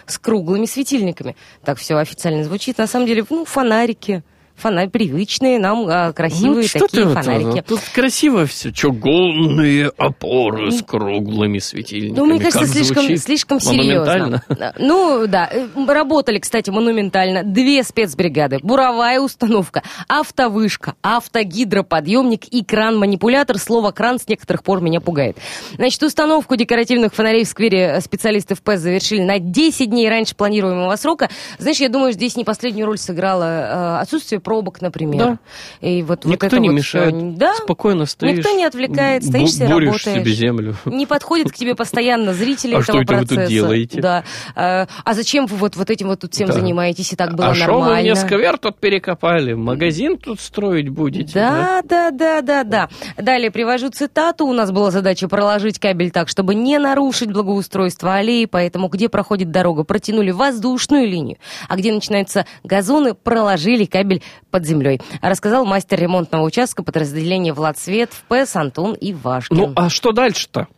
с 0.06 0.18
круглыми 0.18 0.66
светильниками. 0.66 1.36
Так 1.64 1.78
все 1.78 1.96
официально 1.96 2.44
звучит. 2.44 2.78
На 2.78 2.86
самом 2.86 3.06
деле, 3.06 3.24
ну, 3.28 3.44
фонарики. 3.44 4.22
Фонарь 4.58 4.88
привычные 4.88 5.58
нам 5.58 5.86
а, 5.88 6.12
красивые 6.12 6.62
Ну, 6.62 6.62
что 6.68 6.78
такие 6.80 7.02
ты 7.02 7.08
вот 7.08 7.24
фонарики. 7.24 7.58
это? 7.58 7.68
Тут 7.68 7.80
красиво 7.94 8.46
все. 8.46 8.72
Чугунные 8.72 9.90
опоры 9.96 10.72
с 10.72 10.82
круглыми 10.82 11.58
светильниками. 11.58 12.18
Ну, 12.18 12.26
мне 12.26 12.38
кажется, 12.40 12.60
Как 12.64 12.68
слишком, 12.68 13.16
слишком 13.16 13.60
серьезно. 13.60 14.42
Ну, 14.78 15.26
да. 15.26 15.48
э, 15.52 15.66
Работали, 15.86 16.38
кстати, 16.38 16.70
монументально. 16.70 17.42
Две 17.44 17.82
спецбригады. 17.82 18.58
Буровая 18.62 19.20
установка, 19.20 19.82
автовышка, 20.08 20.94
автогидроподъемник 21.02 22.44
и 22.48 22.64
кран-манипулятор. 22.64 23.58
Слово 23.58 23.90
«кран» 23.92 24.18
с 24.18 24.28
некоторых 24.28 24.62
пор 24.62 24.80
меня 24.80 25.00
пугает. 25.00 25.36
Значит, 25.76 26.02
установку 26.02 26.56
декоративных 26.56 27.14
фонарей 27.14 27.44
в 27.44 27.48
сквере 27.48 28.00
специалисты 28.00 28.54
в 28.54 28.62
ПЭС 28.62 28.80
завершили 28.80 29.22
на 29.22 29.38
10 29.38 29.90
дней 29.90 30.08
раньше 30.08 30.34
планируемого 30.34 30.94
срока. 30.96 31.28
Знаешь, 31.58 31.78
я 31.78 31.88
думаю, 31.88 32.12
здесь 32.12 32.36
не 32.36 32.44
последнюю 32.44 32.86
роль 32.86 32.98
сыграло 32.98 33.44
э, 33.44 34.02
отсутствие 34.02 34.40
пробок, 34.48 34.80
например. 34.80 35.18
Да. 35.18 35.38
И 35.86 36.02
вот, 36.02 36.24
вот 36.24 36.32
Никто 36.32 36.46
это 36.46 36.58
не 36.58 36.70
вот 36.70 36.76
мешает. 36.76 37.14
всё. 37.14 37.32
Да. 37.36 37.54
Спокойно 37.56 38.06
стоишь. 38.06 38.38
Никто 38.38 38.50
не 38.52 38.64
отвлекает, 38.64 39.22
стоишь 39.24 39.58
буришь 39.58 40.06
работаешь. 40.06 40.22
себе 40.22 40.32
землю. 40.32 40.74
Не 40.86 41.06
подходит 41.06 41.52
к 41.52 41.54
тебе 41.54 41.74
постоянно 41.74 42.32
зрители 42.32 42.74
А 42.74 42.80
этого 42.80 42.84
что 42.84 43.02
это 43.02 43.12
вы 43.14 43.20
тут 43.20 43.28
процесса. 43.28 43.50
делаете? 43.52 44.00
Да. 44.00 44.24
А, 44.56 44.86
а 45.04 45.14
зачем 45.14 45.44
вы 45.46 45.56
вот, 45.58 45.76
вот 45.76 45.90
этим 45.90 46.08
вот 46.08 46.20
тут 46.20 46.32
всем 46.32 46.46
Да. 46.48 46.54
занимаетесь, 46.54 47.12
и 47.12 47.16
так 47.16 47.34
было 47.34 47.48
а 47.48 47.54
что 47.54 47.66
вы 47.74 47.80
нормально? 47.80 48.00
мне 48.00 48.16
сквер 48.16 48.56
тут 48.56 48.78
перекопали? 48.78 49.52
Магазин 49.52 50.16
тут 50.16 50.40
строить 50.40 50.88
будете? 50.88 51.34
Да, 51.34 51.82
да, 51.84 52.10
да, 52.10 52.40
да, 52.40 52.64
да. 52.64 52.88
Далее 53.18 53.50
привожу 53.50 53.90
цитату. 53.90 54.46
У 54.46 54.52
нас 54.54 54.70
была 54.72 54.90
задача 54.90 55.28
проложить 55.28 55.78
кабель 55.78 56.10
так, 56.10 56.28
чтобы 56.30 56.54
не 56.54 56.78
нарушить 56.78 57.30
благоустройство 57.30 58.14
аллеи, 58.14 58.46
поэтому 58.46 58.88
где 58.88 59.10
проходит 59.10 59.50
дорога, 59.50 59.84
протянули 59.84 60.30
воздушную 60.30 61.06
линию, 61.06 61.36
а 61.68 61.76
где 61.76 61.92
начинаются 61.92 62.46
газоны, 62.64 63.12
проложили 63.12 63.84
кабель 63.84 64.22
под 64.50 64.66
землей. 64.66 65.00
Рассказал 65.20 65.64
мастер 65.64 66.00
ремонтного 66.00 66.42
участка 66.42 66.82
подразделения 66.82 67.52
«Владсвет» 67.52 68.12
в 68.12 68.22
ПЭС 68.22 68.56
Антон 68.56 68.96
Ивашкин. 69.00 69.56
Ну, 69.56 69.72
а 69.76 69.88
что 69.88 70.12
дальше-то? 70.12 70.68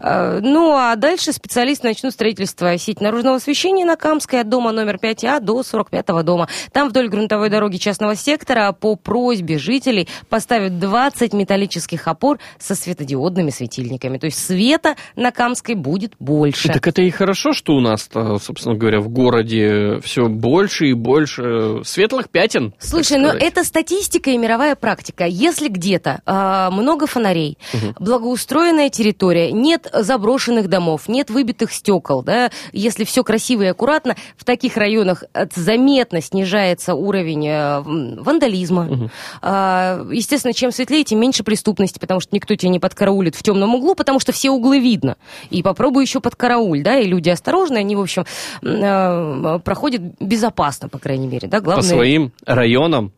Э, 0.00 0.40
Ну, 0.42 0.72
а 0.72 0.96
дальше 0.96 1.32
специалисты 1.32 1.86
начнут 1.86 2.12
строительство 2.12 2.76
сети 2.78 3.02
наружного 3.02 3.36
освещения 3.36 3.84
на 3.84 3.96
Камской 3.96 4.40
от 4.40 4.48
дома 4.48 4.72
номер 4.72 4.96
5А 5.02 5.40
до 5.40 5.60
45-го 5.60 6.22
дома. 6.22 6.48
Там 6.72 6.88
вдоль 6.88 7.08
грунтовой 7.08 7.50
дороги 7.50 7.76
частного 7.76 8.14
сектора 8.14 8.72
по 8.72 8.96
просьбе 8.96 9.58
жителей 9.58 10.08
поставят 10.28 10.78
20 10.78 11.32
металлических 11.32 12.06
опор 12.08 12.38
со 12.58 12.74
светодиодными 12.74 13.50
светильниками. 13.50 14.18
То 14.18 14.26
есть 14.26 14.38
света 14.38 14.96
на 15.16 15.30
Камской 15.30 15.74
будет 15.74 16.14
больше. 16.18 16.68
Так 16.68 16.86
это 16.86 17.02
и 17.02 17.10
хорошо, 17.10 17.52
что 17.52 17.74
у 17.74 17.80
нас, 17.80 18.08
собственно 18.12 18.74
говоря, 18.74 19.00
в 19.00 19.08
городе 19.08 20.00
все 20.02 20.28
больше 20.28 20.88
и 20.88 20.92
больше 20.92 21.82
светлых 21.84 22.28
пятен. 22.28 22.74
Слушай, 22.78 23.18
ну 23.18 23.28
сказать. 23.28 23.42
это 23.42 23.64
статистика 23.64 24.30
и 24.30 24.38
мировая 24.38 24.74
практика. 24.74 25.24
Если 25.26 25.68
где-то 25.68 26.20
а, 26.26 26.70
много 26.70 27.06
фонарей, 27.06 27.58
благоустроенная 27.98 28.90
территория, 28.90 29.52
нет 29.52 29.83
заброшенных 29.92 30.68
домов, 30.68 31.08
нет 31.08 31.30
выбитых 31.30 31.72
стекол, 31.72 32.22
да, 32.22 32.50
если 32.72 33.04
все 33.04 33.24
красиво 33.24 33.62
и 33.62 33.66
аккуратно, 33.66 34.16
в 34.36 34.44
таких 34.44 34.76
районах 34.76 35.24
э, 35.34 35.46
заметно 35.54 36.20
снижается 36.20 36.94
уровень 36.94 37.46
э, 37.48 37.80
вандализма. 37.80 39.10
А, 39.42 40.04
естественно, 40.10 40.54
чем 40.54 40.72
светлее, 40.72 41.04
тем 41.04 41.20
меньше 41.20 41.44
преступности, 41.44 41.98
потому 41.98 42.20
что 42.20 42.34
никто 42.34 42.54
тебя 42.54 42.70
не 42.70 42.80
подкараулит 42.80 43.34
в 43.34 43.42
темном 43.42 43.74
углу, 43.74 43.94
потому 43.94 44.20
что 44.20 44.32
все 44.32 44.50
углы 44.50 44.80
видно. 44.80 45.16
И 45.50 45.62
попробуй 45.62 46.04
еще 46.04 46.20
под 46.20 46.36
карауль, 46.36 46.82
да, 46.82 46.98
и 46.98 47.06
люди 47.06 47.30
осторожны, 47.30 47.78
они, 47.78 47.96
в 47.96 48.00
общем, 48.00 48.24
э, 48.62 49.58
проходят 49.64 50.02
безопасно, 50.20 50.88
по 50.88 50.98
крайней 50.98 51.26
мере, 51.26 51.48
да, 51.48 51.58
По 51.58 51.64
главное... 51.64 51.88
своим 51.88 52.32
районам 52.46 53.12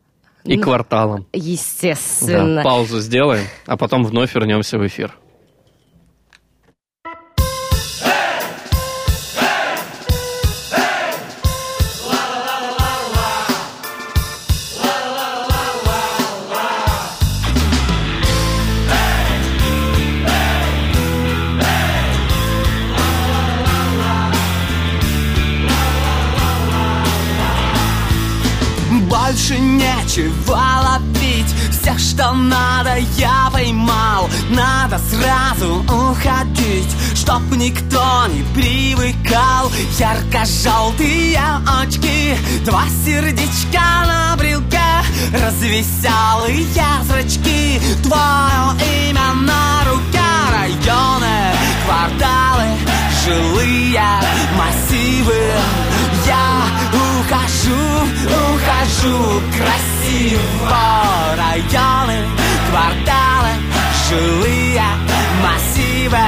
и 0.44 0.57
Ну, 0.57 0.62
кварталам. 0.62 1.26
Естественно. 1.33 2.57
Да, 2.57 2.62
паузу 2.62 3.00
сделаем, 3.00 3.44
а 3.66 3.76
потом 3.76 4.05
вновь 4.05 4.35
вернемся 4.35 4.79
в 4.79 4.87
эфир. 4.87 5.16
Больше 29.46 29.59
нечего 29.61 30.59
ловить. 30.82 31.54
Все, 31.70 31.96
что 31.98 32.32
надо, 32.32 32.96
я 33.16 33.48
поймал. 33.52 34.28
Надо 34.50 34.98
сразу 35.11 35.85
уходить 35.85 36.88
Чтоб 37.14 37.42
никто 37.52 38.26
не 38.28 38.42
привыкал. 38.54 39.70
Ярко-желтые 39.98 41.40
очки 41.80 42.35
Два 42.64 42.85
сердечка 43.04 44.06
на 44.06 44.37
брелке 44.37 44.80
Развеселые 45.32 46.66
зрачки. 47.04 47.80
Твое 48.02 49.11
имя 49.11 49.32
на 49.42 49.85
руке 49.90 50.20
Районы, 50.52 51.52
кварталы, 51.85 52.66
жилые 53.24 54.00
массивы. 54.56 55.40
Я 56.26 57.05
ухожу, 57.26 57.74
ухожу 58.54 59.42
красиво 59.50 60.40
Районы, 61.36 62.24
кварталы, 62.70 63.50
жилые 64.08 64.82
массивы. 65.42 66.18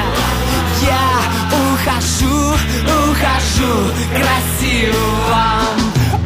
Я 0.82 1.08
ухожу, 1.52 2.54
ухожу 3.10 3.92
красиво. 4.12 5.44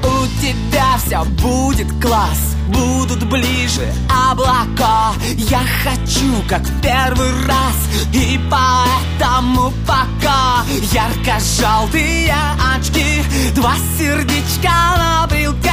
У 0.02 0.26
тебя 0.40 0.96
все 1.04 1.22
будет 1.42 1.88
класс 2.00 2.51
Будут 2.72 3.24
ближе. 3.24 3.92
Облака 4.08 5.12
Я 5.36 5.60
хочу, 5.84 6.42
как 6.48 6.62
в 6.62 6.80
первый 6.80 7.30
раз. 7.46 7.76
И 8.12 8.40
поэтому 8.50 9.72
пока 9.86 10.64
Ярко-желтые 10.92 12.34
очки. 12.74 13.22
Два 13.54 13.74
сердечка 13.98 14.72
на 14.96 15.26
брелке 15.26 15.70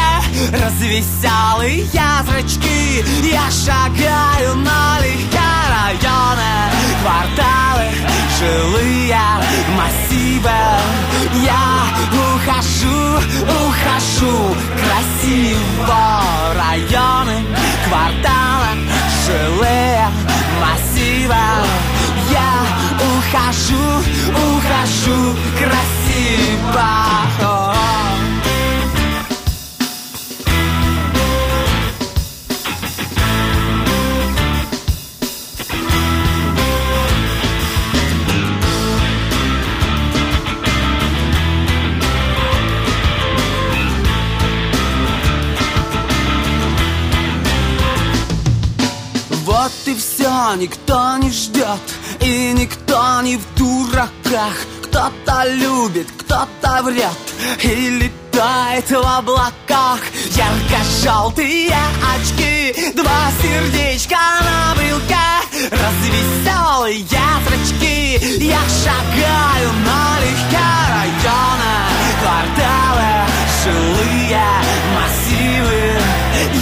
Развеселые 0.51 1.89
зрачки 2.39 3.03
Я 3.23 3.49
шагаю 3.51 4.55
налегке 4.55 5.39
районы 5.69 6.69
Кварталы, 7.01 7.89
жилые 8.39 9.17
массивы. 9.75 10.49
Я 11.43 11.85
ухожу, 12.11 13.17
ухожу 13.47 14.55
красиво 14.75 15.98
ухожу, 23.29 23.75
ухожу 24.57 25.35
красиво. 25.57 27.09
Вот 49.45 49.71
и 49.85 49.95
все, 49.95 50.55
никто 50.55 51.17
не 51.17 51.29
ждет 51.31 51.98
И 52.21 52.53
никто 52.53 53.21
не 53.21 53.37
в 53.37 53.43
дураках. 53.55 54.55
Кто-то 54.83 55.45
любит, 55.45 56.07
кто-то 56.17 56.83
врет. 56.83 57.17
И 57.63 57.89
летает 57.89 58.89
в 58.89 59.17
облаках. 59.17 59.99
Ярко-желтые 60.35 61.75
очки. 62.15 62.93
Два 62.95 63.31
сердечка 63.41 64.17
на 64.41 64.75
брелке. 64.75 65.15
Развеселые 65.71 67.05
зрачки. 67.59 68.17
Я 68.43 68.59
шагаю 68.83 69.69
налегке 69.85 70.67
района. 70.89 71.73
Кварталы, 72.21 73.11
жилые 73.63 74.41
массивы. 74.95 75.93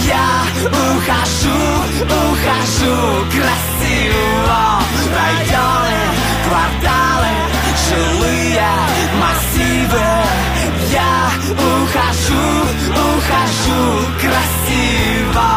Я 0.06 0.42
ухожу, 0.70 1.60
ухожу 2.04 3.26
красиво 3.30 4.87
Районы, 5.18 5.98
кварталы, 6.46 7.32
жилые 7.88 8.68
массивы. 9.20 10.06
Я 10.92 11.30
ухожу, 11.52 12.46
ухожу 13.06 13.82
красиво. 14.20 15.48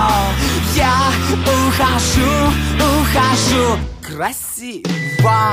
Я 0.75 0.97
ухожу, 1.45 2.31
ухожу 2.79 3.79
красиво 4.01 5.51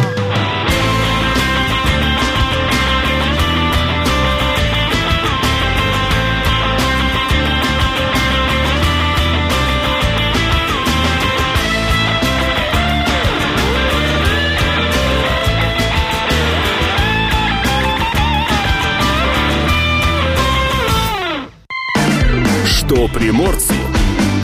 Что 22.88 23.07
приморцу 23.09 23.74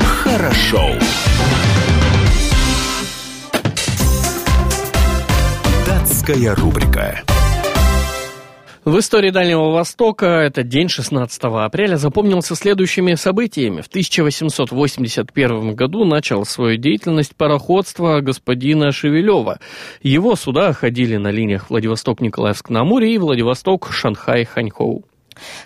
хорошо. 0.05 0.91
Датская 5.87 6.55
рубрика. 6.55 7.23
В 8.85 8.99
истории 8.99 9.31
Дальнего 9.31 9.71
Востока 9.71 10.27
этот 10.27 10.69
день 10.69 10.91
16 10.91 11.43
апреля 11.43 11.97
запомнился 11.97 12.55
следующими 12.55 13.15
событиями. 13.15 13.81
В 13.81 13.87
1881 13.87 15.75
году 15.75 16.05
начал 16.05 16.45
свою 16.45 16.77
деятельность 16.77 17.35
пароходство 17.35 18.21
господина 18.21 18.93
Шевелева. 18.93 19.59
Его 20.03 20.37
суда 20.37 20.75
ходили 20.75 21.17
на 21.17 21.31
линиях 21.31 21.71
Владивосток-Николаевск-на-Амуре 21.71 23.15
и 23.15 23.19
Владивосток-Шанхай-Ханьхоу. 23.19 25.03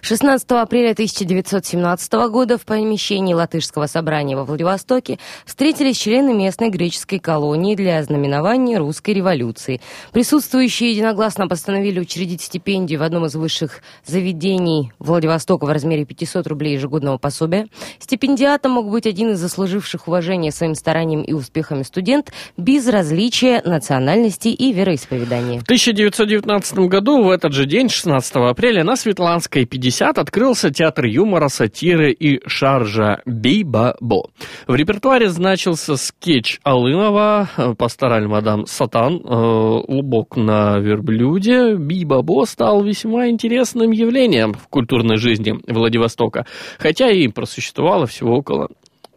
16 0.01 0.51
апреля 0.53 0.93
1917 0.93 2.13
года 2.31 2.59
в 2.59 2.65
помещении 2.65 3.35
Латышского 3.35 3.87
собрания 3.87 4.37
во 4.37 4.45
Владивостоке 4.45 5.19
встретились 5.45 5.99
члены 5.99 6.35
местной 6.35 6.71
греческой 6.71 7.19
колонии 7.19 7.75
для 7.75 7.99
ознаменования 7.99 8.79
русской 8.79 9.13
революции. 9.13 9.81
Присутствующие 10.13 10.93
единогласно 10.93 11.49
постановили 11.49 12.01
учредить 12.01 12.43
стипендию 12.43 13.01
в 13.01 13.03
одном 13.03 13.27
из 13.27 13.35
высших 13.35 13.83
заведений 14.05 14.93
Владивостока 14.99 15.65
в 15.65 15.71
размере 15.71 16.05
500 16.05 16.47
рублей 16.47 16.75
ежегодного 16.75 17.19
пособия. 17.19 17.69
Стипендиатом 17.99 18.73
мог 18.73 18.91
быть 18.91 19.07
один 19.07 19.31
из 19.33 19.39
заслуживших 19.39 20.09
уважения 20.09 20.53
своим 20.53 20.75
старанием 20.75 21.23
и 21.23 21.33
успехами 21.33 21.83
студент 21.83 22.33
без 22.57 22.87
различия 22.89 23.63
национальности 23.65 24.49
и 24.49 24.73
вероисповедания. 24.73 25.61
В 25.61 25.65
1919 25.65 26.79
году, 26.81 27.23
в 27.23 27.31
этот 27.31 27.53
же 27.53 27.67
день, 27.67 27.89
16 27.89 28.37
апреля, 28.37 28.85
на 28.85 28.97
Светланской 28.97 29.58
50 29.65 30.19
открылся 30.19 30.71
театр 30.71 31.07
юмора, 31.07 31.49
сатиры 31.49 32.13
и 32.13 32.41
шаржа 32.47 33.21
«Бей-ба-бо». 33.27 34.31
В 34.67 34.75
репертуаре 34.75 35.29
значился 35.29 35.97
скетч 35.97 36.61
Алынова 36.63 37.49
«Пастораль 37.79 38.27
мадам 38.27 38.67
Сатан», 38.67 39.17
э, 39.17 39.29
«Лубок 39.29 40.37
на 40.37 40.79
верблюде». 40.79 41.77
«Бей-ба-бо» 41.77 42.45
стал 42.45 42.83
весьма 42.83 43.29
интересным 43.29 43.91
явлением 43.91 44.55
в 44.55 44.69
культурной 44.69 45.17
жизни 45.17 45.59
Владивостока, 45.67 46.47
хотя 46.79 47.11
и 47.11 47.29
просуществовало 47.29 48.07
всего 48.07 48.37
около 48.37 48.69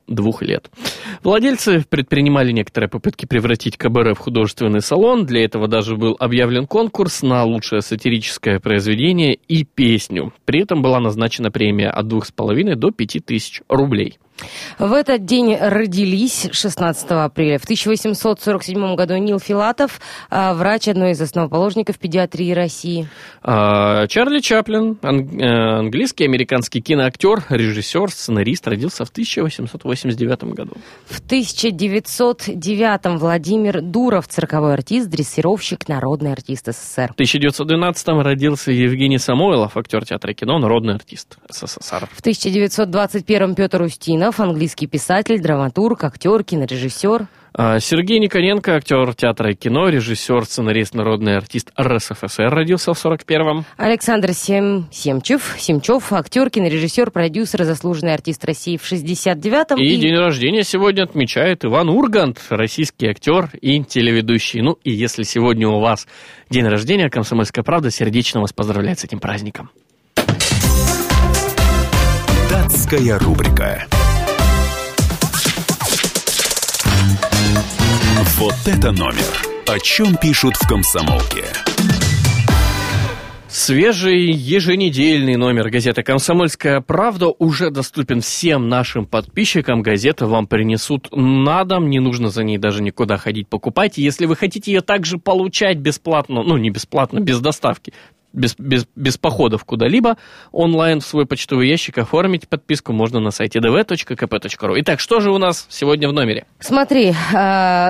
двух 0.07 0.41
лет. 0.41 0.69
Владельцы 1.23 1.83
предпринимали 1.87 2.51
некоторые 2.51 2.89
попытки 2.89 3.25
превратить 3.25 3.77
КБР 3.77 4.15
в 4.15 4.19
художественный 4.19 4.81
салон. 4.81 5.25
Для 5.25 5.43
этого 5.43 5.67
даже 5.67 5.95
был 5.95 6.15
объявлен 6.19 6.67
конкурс 6.67 7.21
на 7.21 7.43
лучшее 7.43 7.81
сатирическое 7.81 8.59
произведение 8.59 9.35
и 9.47 9.63
песню. 9.63 10.33
При 10.45 10.61
этом 10.61 10.81
была 10.81 10.99
назначена 10.99 11.51
премия 11.51 11.89
от 11.89 12.07
двух 12.07 12.25
с 12.25 12.31
половиной 12.31 12.75
до 12.75 12.91
пяти 12.91 13.19
тысяч 13.19 13.61
рублей. 13.67 14.17
В 14.79 14.93
этот 14.93 15.25
день 15.25 15.55
родились 15.55 16.47
16 16.51 17.11
апреля. 17.11 17.59
В 17.59 17.63
1847 17.63 18.95
году 18.95 19.15
Нил 19.17 19.39
Филатов, 19.39 19.99
а, 20.29 20.53
врач, 20.53 20.87
одной 20.87 21.11
из 21.11 21.21
основоположников 21.21 21.99
педиатрии 21.99 22.51
России. 22.51 23.07
А, 23.43 24.07
Чарли 24.07 24.39
Чаплин, 24.39 24.97
э, 25.01 25.07
английский, 25.07 26.25
американский 26.25 26.81
киноактер, 26.81 27.45
режиссер, 27.49 28.09
сценарист, 28.11 28.67
родился 28.67 29.05
в 29.05 29.09
1889 29.09 30.53
году. 30.53 30.73
В 31.07 31.21
В 31.21 31.33
1909-м 31.33 33.17
Владимир 33.17 33.81
Дуров, 33.81 34.27
цирковой 34.27 34.73
артист, 34.73 35.09
дрессировщик, 35.09 35.87
народный 35.87 36.33
артист 36.33 36.67
СССР. 36.67 37.13
В 37.13 37.19
1912-м 37.19 38.19
родился 38.21 38.71
Евгений 38.71 39.17
Самойлов, 39.17 39.77
актер 39.77 40.05
театра 40.05 40.31
и 40.31 40.35
кино, 40.35 40.59
народный 40.59 40.95
артист 40.95 41.37
СССР. 41.49 42.09
В 42.11 42.21
1921-м 42.21 43.55
Петр 43.55 43.81
Устинов, 44.21 44.39
английский 44.39 44.85
писатель, 44.85 45.41
драматург, 45.41 46.03
актер, 46.03 46.43
кинорежиссер. 46.43 47.25
А, 47.55 47.79
Сергей 47.79 48.19
Никоненко, 48.19 48.75
актер 48.75 49.15
театра 49.15 49.51
и 49.51 49.55
кино, 49.55 49.89
режиссер, 49.89 50.45
сценарист, 50.45 50.93
народный 50.93 51.37
артист 51.37 51.71
РСФСР, 51.79 52.49
родился 52.49 52.93
в 52.93 53.03
41-м. 53.03 53.65
Александр 53.77 54.33
Сем... 54.33 54.87
Семчев, 54.91 55.55
Семчев, 55.57 56.13
актер, 56.13 56.51
кинорежиссер, 56.51 57.09
продюсер, 57.09 57.63
заслуженный 57.63 58.13
артист 58.13 58.45
России 58.45 58.77
в 58.77 58.83
69-м. 58.83 59.79
И, 59.79 59.95
день 59.95 60.15
рождения 60.15 60.63
сегодня 60.63 61.01
отмечает 61.01 61.65
Иван 61.65 61.89
Ургант, 61.89 62.39
российский 62.51 63.07
актер 63.07 63.49
и 63.59 63.83
телеведущий. 63.83 64.61
Ну 64.61 64.77
и 64.83 64.91
если 64.91 65.23
сегодня 65.23 65.67
у 65.67 65.79
вас 65.79 66.05
день 66.51 66.67
рождения, 66.67 67.09
«Комсомольская 67.09 67.63
правда» 67.63 67.89
сердечно 67.89 68.39
вас 68.39 68.53
поздравляет 68.53 68.99
с 68.99 69.03
этим 69.03 69.19
праздником. 69.19 69.71
Датская 72.51 73.17
рубрика. 73.17 73.87
Вот 78.37 78.55
это 78.65 78.91
номер. 78.91 79.47
О 79.67 79.79
чем 79.79 80.15
пишут 80.17 80.55
в 80.55 80.67
комсомолке. 80.67 81.45
Свежий 83.47 84.31
еженедельный 84.31 85.35
номер 85.35 85.69
газеты 85.69 86.03
«Комсомольская 86.03 86.79
правда» 86.81 87.27
уже 87.27 87.69
доступен 87.69 88.21
всем 88.21 88.69
нашим 88.69 89.05
подписчикам. 89.05 89.81
Газеты 89.81 90.25
вам 90.25 90.47
принесут 90.47 91.09
на 91.11 91.65
дом, 91.65 91.89
не 91.89 91.99
нужно 91.99 92.29
за 92.29 92.43
ней 92.43 92.57
даже 92.57 92.81
никуда 92.81 93.17
ходить 93.17 93.49
покупать. 93.49 93.97
Если 93.97 94.25
вы 94.25 94.35
хотите 94.35 94.71
ее 94.71 94.81
также 94.81 95.17
получать 95.17 95.77
бесплатно, 95.77 96.43
ну 96.43 96.57
не 96.57 96.69
бесплатно, 96.69 97.19
без 97.19 97.39
доставки, 97.39 97.93
без, 98.33 98.55
без, 98.57 98.87
без 98.95 99.17
походов 99.17 99.65
куда-либо, 99.65 100.17
онлайн 100.51 101.01
в 101.01 101.05
свой 101.05 101.25
почтовый 101.25 101.69
ящик 101.69 101.97
оформить 101.97 102.47
подписку 102.47 102.93
можно 102.93 103.19
на 103.19 103.31
сайте 103.31 103.59
dv.kp.ru. 103.59 104.73
Итак, 104.77 104.99
что 104.99 105.19
же 105.19 105.31
у 105.31 105.37
нас 105.37 105.67
сегодня 105.69 106.09
в 106.09 106.13
номере? 106.13 106.45
Смотри, 106.59 107.09
э, 107.09 107.13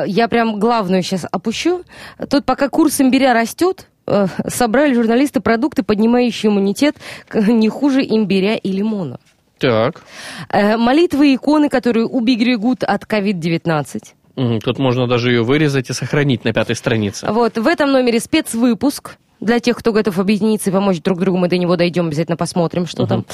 я 0.08 0.28
прям 0.30 0.60
главную 0.60 1.04
сейчас 1.04 1.26
опущу. 1.32 1.84
Тут 2.30 2.46
пока 2.46 2.70
курс 2.70 3.02
имбиря 3.02 3.34
растет, 3.34 3.88
э, 4.08 4.28
собрали 4.48 4.94
журналисты 4.94 5.42
продукты, 5.42 5.84
поднимающие 5.84 6.52
иммунитет 6.52 6.96
не 7.34 7.70
хуже 7.70 8.02
имбиря 8.02 8.56
и 8.56 8.72
лимона. 8.72 9.20
Так. 9.60 10.02
Э, 10.50 10.76
молитвы 10.78 11.34
и 11.34 11.36
иконы, 11.36 11.70
которые 11.70 12.08
уберегут 12.08 12.84
от 12.84 13.04
COVID-19. 13.04 14.14
Мгм, 14.36 14.60
Тут 14.60 14.80
можно 14.80 15.08
даже 15.08 15.32
ее 15.32 15.44
вырезать 15.44 15.90
и 15.90 15.94
сохранить 15.94 16.46
на 16.46 16.54
пятой 16.54 16.76
странице. 16.76 17.28
Вот, 17.30 17.58
в 17.58 17.68
этом 17.68 17.92
номере 17.92 18.20
спецвыпуск. 18.20 19.18
Для 19.42 19.60
тех, 19.60 19.76
кто 19.76 19.92
готов 19.92 20.20
объединиться 20.20 20.70
и 20.70 20.74
помочь 20.74 21.02
друг 21.02 21.20
другу, 21.20 21.40
мы 21.40 21.50
до 21.50 21.58
него 21.58 21.76
дойдем, 21.76 22.08
обязательно 22.08 22.38
посмотрим, 22.38 22.86
что 22.86 23.08
там. 23.08 23.26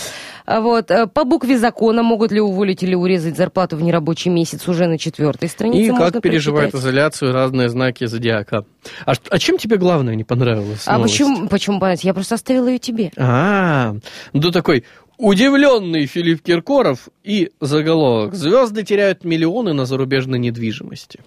А 0.45 0.62
Вот, 0.62 0.89
э, 0.89 1.05
по 1.05 1.26
букве 1.26 1.58
закона 1.58 2.01
могут 2.01 2.32
ли 2.32 2.39
уволить 2.39 2.82
или 2.82 2.95
урезать 2.95 3.36
зарплату 3.36 3.76
в 3.76 3.82
нерабочий 3.82 4.32
месяц 4.32 4.68
уже 4.70 4.88
на 4.88 4.97
четвертой 4.97 5.49
странице. 5.49 5.91
И 5.93 5.95
как 5.95 6.22
прочитать. 6.22 6.74
изоляцию 6.74 7.34
разные 7.34 7.70
знаки 7.70 8.05
зодиака. 8.05 8.66
А, 9.05 9.14
а 9.30 9.38
чем 9.38 9.58
тебе 9.58 9.76
главное 9.76 10.16
не 10.16 10.24
понравилось? 10.24 10.84
А 10.86 10.93
новость? 10.93 11.14
почему, 11.14 11.47
почему 11.49 11.80
понять? 11.82 12.05
Я 12.05 12.14
просто 12.14 12.36
оставила 12.36 12.68
ее 12.68 12.80
тебе. 12.80 13.12
А, 13.18 13.95
ну 14.32 14.51
такой 14.51 14.86
удивленный 15.18 16.05
Филипп 16.05 16.41
Киркоров 16.41 17.10
и 17.24 17.51
заголовок. 17.60 18.34
Звезды 18.34 18.84
теряют 18.84 19.26
миллионы 19.26 19.74
на 19.74 19.86
зарубежной 19.86 20.39
недвижимости. 20.39 21.20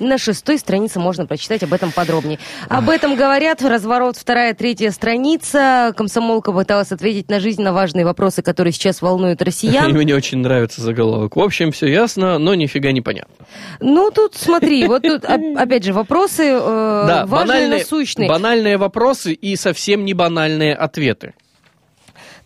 На 0.00 0.18
шестой 0.18 0.58
странице 0.58 0.98
можно 0.98 1.26
прочитать 1.26 1.62
об 1.62 1.72
этом 1.72 1.92
подробнее. 1.92 2.38
Об 2.68 2.88
этом 2.88 3.16
говорят. 3.16 3.62
Разворот 3.62 4.16
вторая, 4.16 4.54
третья 4.54 4.90
страница. 4.90 5.92
Комсомолка 5.96 6.52
пыталась 6.52 6.90
ответить 6.90 7.28
на 7.30 7.38
жизненно 7.38 7.72
важные 7.72 8.04
вопросы, 8.04 8.42
которые 8.42 8.72
сейчас 8.72 9.02
волнуют 9.02 9.40
И 9.42 9.44
россиян. 9.44 9.92
мне 9.92 10.14
очень 10.14 10.38
нравится 10.38 10.80
заголовок. 10.80 11.36
В 11.36 11.40
общем, 11.40 11.70
все 11.70 11.86
ясно, 11.86 12.38
но 12.38 12.54
нифига 12.54 12.92
не 12.92 13.02
понятно. 13.02 13.46
Ну, 13.80 14.10
тут 14.10 14.34
смотри, 14.34 14.86
вот 14.88 15.02
тут 15.02 15.24
оп- 15.24 15.40
опять 15.58 15.84
же 15.84 15.92
вопросы 15.92 16.44
э, 16.44 16.58
да, 17.06 17.26
важные, 17.26 17.46
банальные, 17.58 17.78
насущные. 17.80 18.28
банальные 18.28 18.76
вопросы 18.78 19.32
и 19.34 19.54
совсем 19.56 20.04
не 20.04 20.14
банальные 20.14 20.74
ответы. 20.74 21.34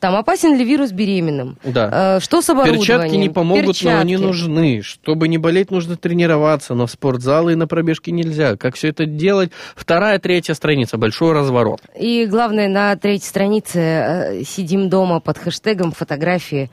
Там 0.04 0.16
опасен 0.16 0.54
ли 0.54 0.66
вирус 0.66 0.92
беременным? 0.92 1.56
Да. 1.64 2.16
Э, 2.18 2.20
что 2.20 2.42
с 2.42 2.50
оборудованием? 2.50 2.86
Перчатки 2.86 3.16
не 3.16 3.30
помогут, 3.30 3.82
но 3.82 3.98
они 4.00 4.12
Перчатки. 4.12 4.26
нужны. 4.26 4.82
Чтобы 4.82 5.28
не 5.28 5.38
болеть, 5.38 5.70
нужно 5.70 5.96
тренироваться, 5.96 6.74
но 6.74 6.86
в 6.86 6.90
спортзалы 6.90 7.52
и 7.52 7.54
на 7.54 7.66
пробежке 7.66 8.12
нельзя. 8.12 8.56
Как 8.56 8.74
все 8.74 8.88
это 8.88 9.06
делать? 9.06 9.50
Вторая, 9.74 10.18
третья 10.18 10.52
страница, 10.52 10.98
большой 10.98 11.32
разворот. 11.32 11.80
И 11.98 12.26
главное, 12.26 12.68
на 12.68 12.94
третьей 12.96 13.26
странице 13.26 13.78
э, 13.78 14.44
сидим 14.44 14.90
дома 14.90 15.20
под 15.20 15.38
хэштегом 15.38 15.92
фотографии 15.92 16.70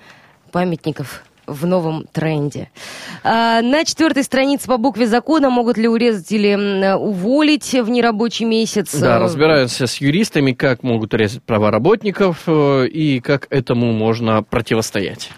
памятников 0.52 1.24
в 1.48 1.66
новом 1.66 2.06
тренде. 2.12 2.70
А, 3.24 3.62
на 3.62 3.84
четвертой 3.86 4.24
странице 4.24 4.68
по 4.68 4.78
букве 4.78 5.08
закона 5.08 5.50
могут 5.50 5.78
ли 5.78 5.88
урезать 5.88 6.32
или 6.32 6.56
уволить 6.96 7.74
в 7.74 7.90
нерабочий 7.90 8.46
месяц. 8.46 8.94
Да, 8.96 9.20
разбираются 9.20 9.88
с 9.88 9.98
юристами, 9.98 10.54
как 10.54 10.84
могут 10.84 11.14
урезать 11.14 11.44
права 11.44 11.72
работников 11.72 12.44
э, 12.48 12.88
и 12.88 13.20
как 13.20 13.48
этому 13.50 13.92
можно 13.92 14.44
противостоять. 14.44 15.30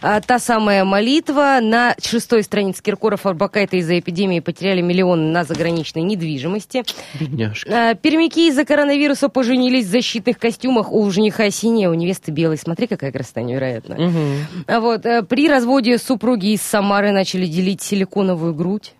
А, 0.00 0.20
та 0.20 0.38
самая 0.38 0.84
молитва. 0.84 1.58
На 1.60 1.94
шестой 2.00 2.42
странице 2.42 2.82
Киркоров 2.82 3.26
Арбакайте 3.26 3.78
из-за 3.78 3.98
эпидемии 3.98 4.40
потеряли 4.40 4.80
миллионы 4.80 5.32
на 5.32 5.44
заграничной 5.44 6.02
недвижимости. 6.02 6.84
Бедняжки. 7.18 7.70
А, 7.70 7.94
Пермяки 7.94 8.48
из-за 8.48 8.64
коронавируса 8.64 9.28
поженились 9.28 9.86
в 9.86 9.90
защитных 9.90 10.38
костюмах. 10.38 10.92
У 10.92 11.10
жениха 11.10 11.50
синяя, 11.50 11.90
у 11.90 11.94
невесты 11.94 12.30
белый. 12.30 12.58
Смотри, 12.58 12.86
какая 12.86 13.10
красота 13.10 13.42
невероятная. 13.42 14.10
А 14.66 14.80
Вот, 14.80 15.04
э, 15.04 15.22
при 15.22 15.48
разводе 15.48 15.98
супруги 15.98 16.52
из 16.52 16.62
Самары 16.62 17.10
начали 17.10 17.46
делить 17.46 17.82
силиконовую 17.82 18.54
грудь 18.54 18.94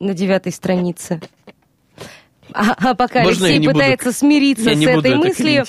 на 0.00 0.14
девятой 0.14 0.52
странице. 0.52 1.20
А, 2.54 2.74
а 2.90 2.94
пока 2.94 3.22
Можно 3.22 3.46
Алексей 3.46 3.58
не 3.58 3.66
буду- 3.66 3.78
пытается 3.78 4.12
смириться 4.12 4.70
Я 4.70 4.76
с 4.76 4.82
этой 4.98 5.10
это 5.12 5.16
мыслью, 5.18 5.64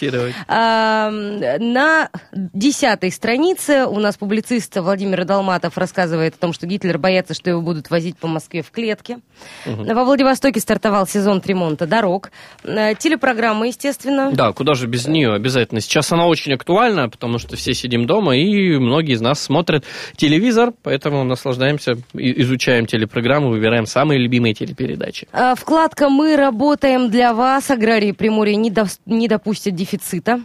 а, 0.48 1.10
на 1.12 2.10
десятой 2.32 3.12
странице 3.12 3.86
у 3.86 4.00
нас 4.00 4.18
публицист 4.18 4.76
Владимир 4.78 5.26
Долматов 5.26 5.78
рассказывает 5.78 6.36
о 6.36 6.38
том, 6.38 6.54
что 6.54 6.68
Гитлер 6.68 6.98
боится, 6.98 7.34
что 7.34 7.50
его 7.50 7.62
будут 7.62 7.90
возить 7.90 8.18
по 8.18 8.28
Москве 8.28 8.62
в 8.62 8.72
клетке. 8.72 9.20
Во 9.66 10.04
Владивостоке 10.04 10.60
стартовал 10.60 11.08
сезон 11.08 11.42
ремонта 11.46 11.88
дорог. 11.88 12.32
Э, 12.64 12.94
Телепрограмма, 12.96 13.68
естественно. 13.68 14.32
Да, 14.34 14.52
куда 14.54 14.74
же 14.74 14.88
без 14.88 15.08
нее 15.08 15.34
обязательно. 15.34 15.82
Сейчас 15.82 16.12
она 16.12 16.28
очень 16.28 16.54
актуальна, 16.54 17.10
потому 17.10 17.40
что 17.40 17.56
все 17.56 17.74
сидим 17.74 18.06
дома, 18.06 18.36
и 18.36 18.78
многие 18.78 19.14
из 19.14 19.22
нас 19.22 19.40
смотрят 19.42 19.84
телевизор, 20.16 20.74
поэтому 20.84 21.24
наслаждаемся, 21.24 21.94
изучаем 22.14 22.86
телепрограмму, 22.86 23.50
выбираем 23.50 23.86
самые 23.86 24.20
любимые 24.20 24.54
телепередачи. 24.54 25.28
А, 25.32 25.56
Вкладка 25.56 26.10
«Мы 26.10 26.36
работаем 26.36 26.73
для 27.10 27.34
вас». 27.34 27.70
Аграрии 27.72 28.12
Приморья 28.12 28.56
не, 28.56 28.72
дос- 28.72 29.00
не 29.06 29.28
допустят 29.28 29.76
дефицита. 29.76 30.42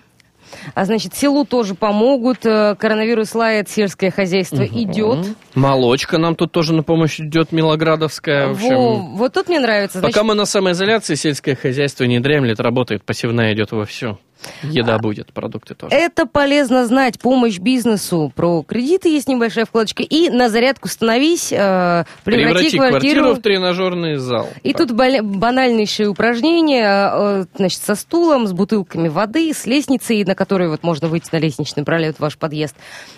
А 0.74 0.84
значит, 0.84 1.14
селу 1.14 1.44
тоже 1.44 1.74
помогут. 1.74 2.44
Э, 2.46 2.74
Коронавирус 2.74 3.34
лает, 3.34 3.68
сельское 3.68 4.10
хозяйство 4.10 4.62
идет. 4.64 5.26
Молочка 5.54 6.18
нам 6.18 6.34
тут 6.34 6.52
тоже 6.52 6.72
на 6.72 6.82
помощь 6.82 7.20
идет, 7.20 7.52
Милоградовская. 7.52 8.48
В 8.48 8.52
общем, 8.52 8.74
Во, 8.74 8.96
вот 9.16 9.32
тут 9.34 9.48
мне 9.48 9.60
нравится. 9.60 9.98
Пока 9.98 10.12
Значит, 10.12 10.28
мы 10.28 10.34
на 10.34 10.44
самоизоляции, 10.46 11.14
сельское 11.14 11.54
хозяйство 11.54 12.04
не 12.04 12.20
дремлет, 12.20 12.60
работает, 12.60 13.04
посевная 13.04 13.54
идет 13.54 13.72
вовсю. 13.72 14.18
Еда 14.62 14.98
будет, 14.98 15.32
продукты 15.32 15.74
тоже. 15.74 15.94
это 15.94 16.26
полезно 16.26 16.86
знать. 16.86 17.18
Помощь 17.18 17.58
бизнесу. 17.58 18.32
Про 18.34 18.62
кредиты 18.62 19.08
есть 19.08 19.28
небольшая 19.28 19.64
вкладочка. 19.64 20.02
И 20.02 20.30
на 20.30 20.48
зарядку 20.48 20.88
становись, 20.88 21.52
э, 21.52 22.04
преврати, 22.24 22.70
Преврати 22.70 22.76
квартиру 22.76 23.34
в 23.34 23.40
тренажерный 23.40 24.16
зал. 24.16 24.48
И 24.62 24.72
Так. 24.72 24.88
тут 24.88 24.96
банальнейшие 24.96 26.08
упражнения, 26.08 27.10
э, 27.12 27.44
значит, 27.56 27.82
со 27.82 27.94
стулом, 27.94 28.46
с 28.46 28.52
бутылками 28.52 29.08
воды, 29.08 29.52
с 29.52 29.66
лестницей, 29.66 30.24
на 30.24 30.34
которой 30.34 30.68
вот 30.68 30.82
можно 30.82 31.08
выйти 31.08 31.28
на 31.32 31.38
лестничный 31.38 31.84
пролет 31.84 32.16
в 32.16 32.20
ваш 32.20 32.36
подъезд. 32.38 32.76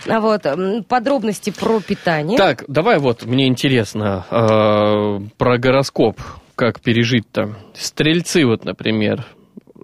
А 0.09 0.21
вот 0.21 0.43
подробности 0.89 1.51
про 1.51 1.81
питание. 1.81 2.39
Так, 2.39 2.65
давай 2.69 2.99
вот, 2.99 3.25
мне 3.25 3.47
интересно 3.47 4.25
э, 4.31 5.21
про 5.37 5.59
гороскоп, 5.59 6.21
как 6.55 6.81
пережить 6.81 7.31
там. 7.31 7.57
Стрельцы 7.75 8.45
вот, 8.45 8.65
например, 8.65 9.25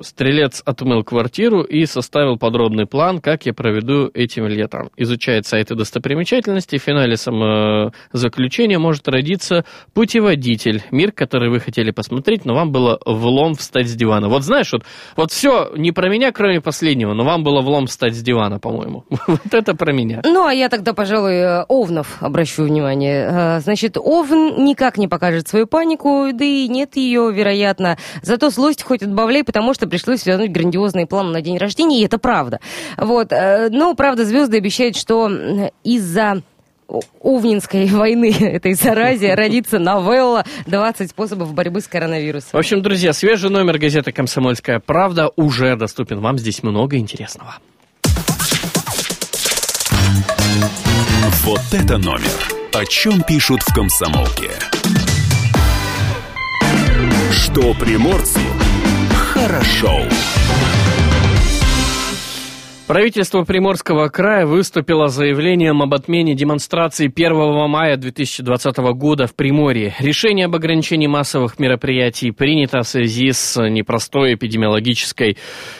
Стрелец 0.01 0.63
отмыл 0.65 1.05
квартиру 1.05 1.63
и 1.63 1.87
составил 1.87 2.37
подробный 2.37 2.87
план, 2.87 3.21
как 3.21 3.47
я 3.47 3.55
проведу 3.55 4.11
этим 4.15 4.47
летом. 4.47 4.91
Изучает 4.97 5.47
сайты 5.47 5.75
достопримечательностей. 5.75 6.79
В 6.79 6.83
финале 6.83 7.17
самозаключения 7.17 8.79
может 8.79 9.09
родиться 9.09 9.65
путеводитель. 9.95 10.83
Мир, 10.91 11.13
который 11.13 11.51
вы 11.51 11.61
хотели 11.61 11.91
посмотреть, 11.91 12.45
но 12.45 12.55
вам 12.55 12.73
было 12.73 12.99
влом 13.05 13.55
встать 13.55 13.89
с 13.89 13.95
дивана. 13.95 14.29
Вот 14.29 14.43
знаешь, 14.43 14.73
вот, 14.73 14.85
вот 15.17 15.33
все 15.33 15.71
не 15.77 15.93
про 15.93 16.09
меня, 16.09 16.33
кроме 16.33 16.61
последнего, 16.61 17.15
но 17.15 17.25
вам 17.25 17.45
было 17.45 17.61
влом 17.61 17.87
встать 17.87 18.15
с 18.15 18.23
дивана, 18.23 18.59
по-моему. 18.59 19.05
Вот 19.27 19.53
это 19.53 19.75
про 19.75 19.93
меня. 19.93 20.23
Ну, 20.25 20.47
а 20.47 20.53
я 20.53 20.69
тогда, 20.69 20.93
пожалуй, 20.93 21.35
э, 21.35 21.65
Овнов 21.69 22.23
обращу 22.23 22.65
внимание. 22.65 23.29
Э, 23.31 23.61
значит, 23.61 23.97
Овн 23.97 24.65
никак 24.65 24.99
не 24.99 25.09
покажет 25.09 25.49
свою 25.49 25.67
панику, 25.67 26.29
да 26.33 26.45
и 26.45 26.69
нет 26.69 26.97
ее, 26.97 27.31
вероятно. 27.33 27.99
Зато 28.23 28.51
злость 28.51 28.83
хоть 28.83 29.03
отбавляй, 29.03 29.45
потому 29.45 29.75
что 29.75 29.86
пришлось 29.89 30.25
вернуть 30.27 30.51
грандиозные 30.51 31.07
планы 31.07 31.31
на 31.31 31.41
день 31.41 31.59
рождения, 31.59 32.01
и 32.01 32.05
это 32.05 32.19
правда. 32.19 32.61
Вот. 32.97 33.33
э, 33.33 33.69
Но, 33.71 33.95
правда, 33.95 34.25
звезды 34.25 34.59
обещают, 34.59 34.97
что 34.97 35.31
из-за 35.85 36.43
Увнинской 37.21 37.87
войны, 37.91 38.33
этой 38.33 38.75
заразе, 38.75 39.35
родится 39.37 39.79
новелла 39.79 40.45
«20 40.67 41.09
способов 41.09 41.53
борьбы 41.53 41.81
с 41.81 41.89
коронавирусом». 41.89 42.51
В 42.53 42.57
общем, 42.57 42.83
друзья, 42.83 43.13
свежий 43.13 43.51
номер 43.51 43.79
газеты 43.79 44.13
«Комсомольская 44.13 44.81
правда» 44.81 45.31
уже 45.37 45.77
доступен. 45.77 46.21
Вам 46.21 46.39
здесь 46.39 46.63
много 46.63 46.97
интересного. 46.97 47.57
Вот 51.45 51.61
это 51.73 51.99
номер. 51.99 52.31
О 52.73 52.85
чем 52.85 53.23
пишут 53.23 53.63
в 53.63 53.75
комсомолке. 53.75 54.51
Что 57.31 57.75
приморцу 57.75 58.41
хорошо. 59.37 60.09
Правительство 62.87 63.43
Приморского 63.43 64.09
края 64.11 64.47
выступило 64.47 65.09
заявлением 65.09 65.83
об 65.83 65.93
отмене 65.93 66.37
демонстрации 66.37 67.13
1 67.13 67.69
мая 67.69 67.97
2020 67.97 68.77
года 68.95 69.27
в 69.27 69.35
Приморье. 69.35 69.93
Решение 69.99 70.47
об 70.47 70.55
ограничении 70.55 71.09
массовых 71.09 71.59
мероприятий 71.59 72.31
принято 72.31 72.83
в 72.83 72.87
связи 72.87 73.33
с 73.33 73.61
непростой 73.61 74.35
эпидемиологической 74.35 75.37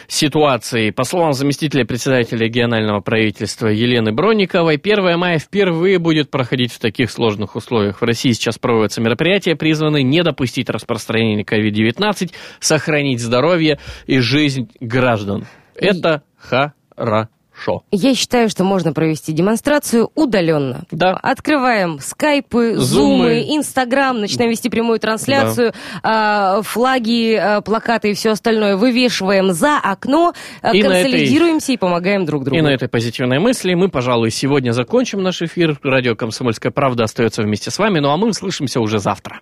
ситуацией. 0.09 0.91
По 0.91 1.05
словам 1.05 1.31
заместителя 1.31 1.85
председателя 1.85 2.39
регионального 2.39 2.99
правительства 2.99 3.67
Елены 3.67 4.11
Бронниковой, 4.11 4.75
1 4.75 5.17
мая 5.17 5.39
впервые 5.39 5.99
будет 5.99 6.29
проходить 6.29 6.73
в 6.73 6.79
таких 6.79 7.09
сложных 7.09 7.55
условиях. 7.55 8.01
В 8.01 8.03
России 8.03 8.33
сейчас 8.33 8.57
проводятся 8.57 8.99
мероприятия, 8.99 9.55
призванные 9.55 10.03
не 10.03 10.23
допустить 10.23 10.69
распространения 10.69 11.43
COVID-19, 11.43 12.33
сохранить 12.59 13.21
здоровье 13.21 13.79
и 14.07 14.19
жизнь 14.19 14.69
граждан. 14.81 15.45
Это 15.73 16.23
ха 16.37 16.73
хорошо. 16.97 17.83
Я 17.91 18.13
считаю, 18.13 18.49
что 18.49 18.63
можно 18.63 18.93
провести 18.93 19.31
демонстрацию 19.33 20.11
удаленно. 20.13 20.83
Да. 20.91 21.13
Открываем 21.23 21.97
скайпы, 21.99 22.75
Зумы. 22.77 23.43
инстаграм, 23.49 24.19
начинаем 24.19 24.51
вести 24.51 24.69
прямую 24.69 24.99
трансляцию, 24.99 25.73
а, 26.03 26.61
флаги, 26.61 27.33
а, 27.33 27.61
плакаты 27.61 28.11
и 28.11 28.13
все 28.13 28.31
остальное 28.31 28.75
вывешиваем 28.77 29.53
за 29.53 29.77
окно, 29.77 30.33
а, 30.61 30.75
И 30.75 30.83
на 30.83 30.87
этой- 30.87 31.03
консолидируемся 31.11 31.71
и 31.73 31.77
помогаем 31.77 32.25
друг 32.25 32.43
другу. 32.43 32.57
И 32.57 32.61
на 32.61 32.69
этой 32.69 32.87
позитивной 32.87 33.39
мысли 33.39 33.73
мы, 33.73 33.89
пожалуй, 33.89 34.29
сегодня 34.29 34.71
закончим 34.71 35.23
наш 35.23 35.41
эфир. 35.41 35.79
Радио 35.81 36.15
«Комсомольская 36.15 36.71
правда» 36.71 37.05
остается 37.05 37.41
вместе 37.41 37.71
с 37.71 37.79
вами, 37.79 37.99
ну 37.99 38.09
а 38.11 38.17
мы 38.17 38.29
услышимся 38.29 38.79
уже 38.81 38.99
завтра. 38.99 39.41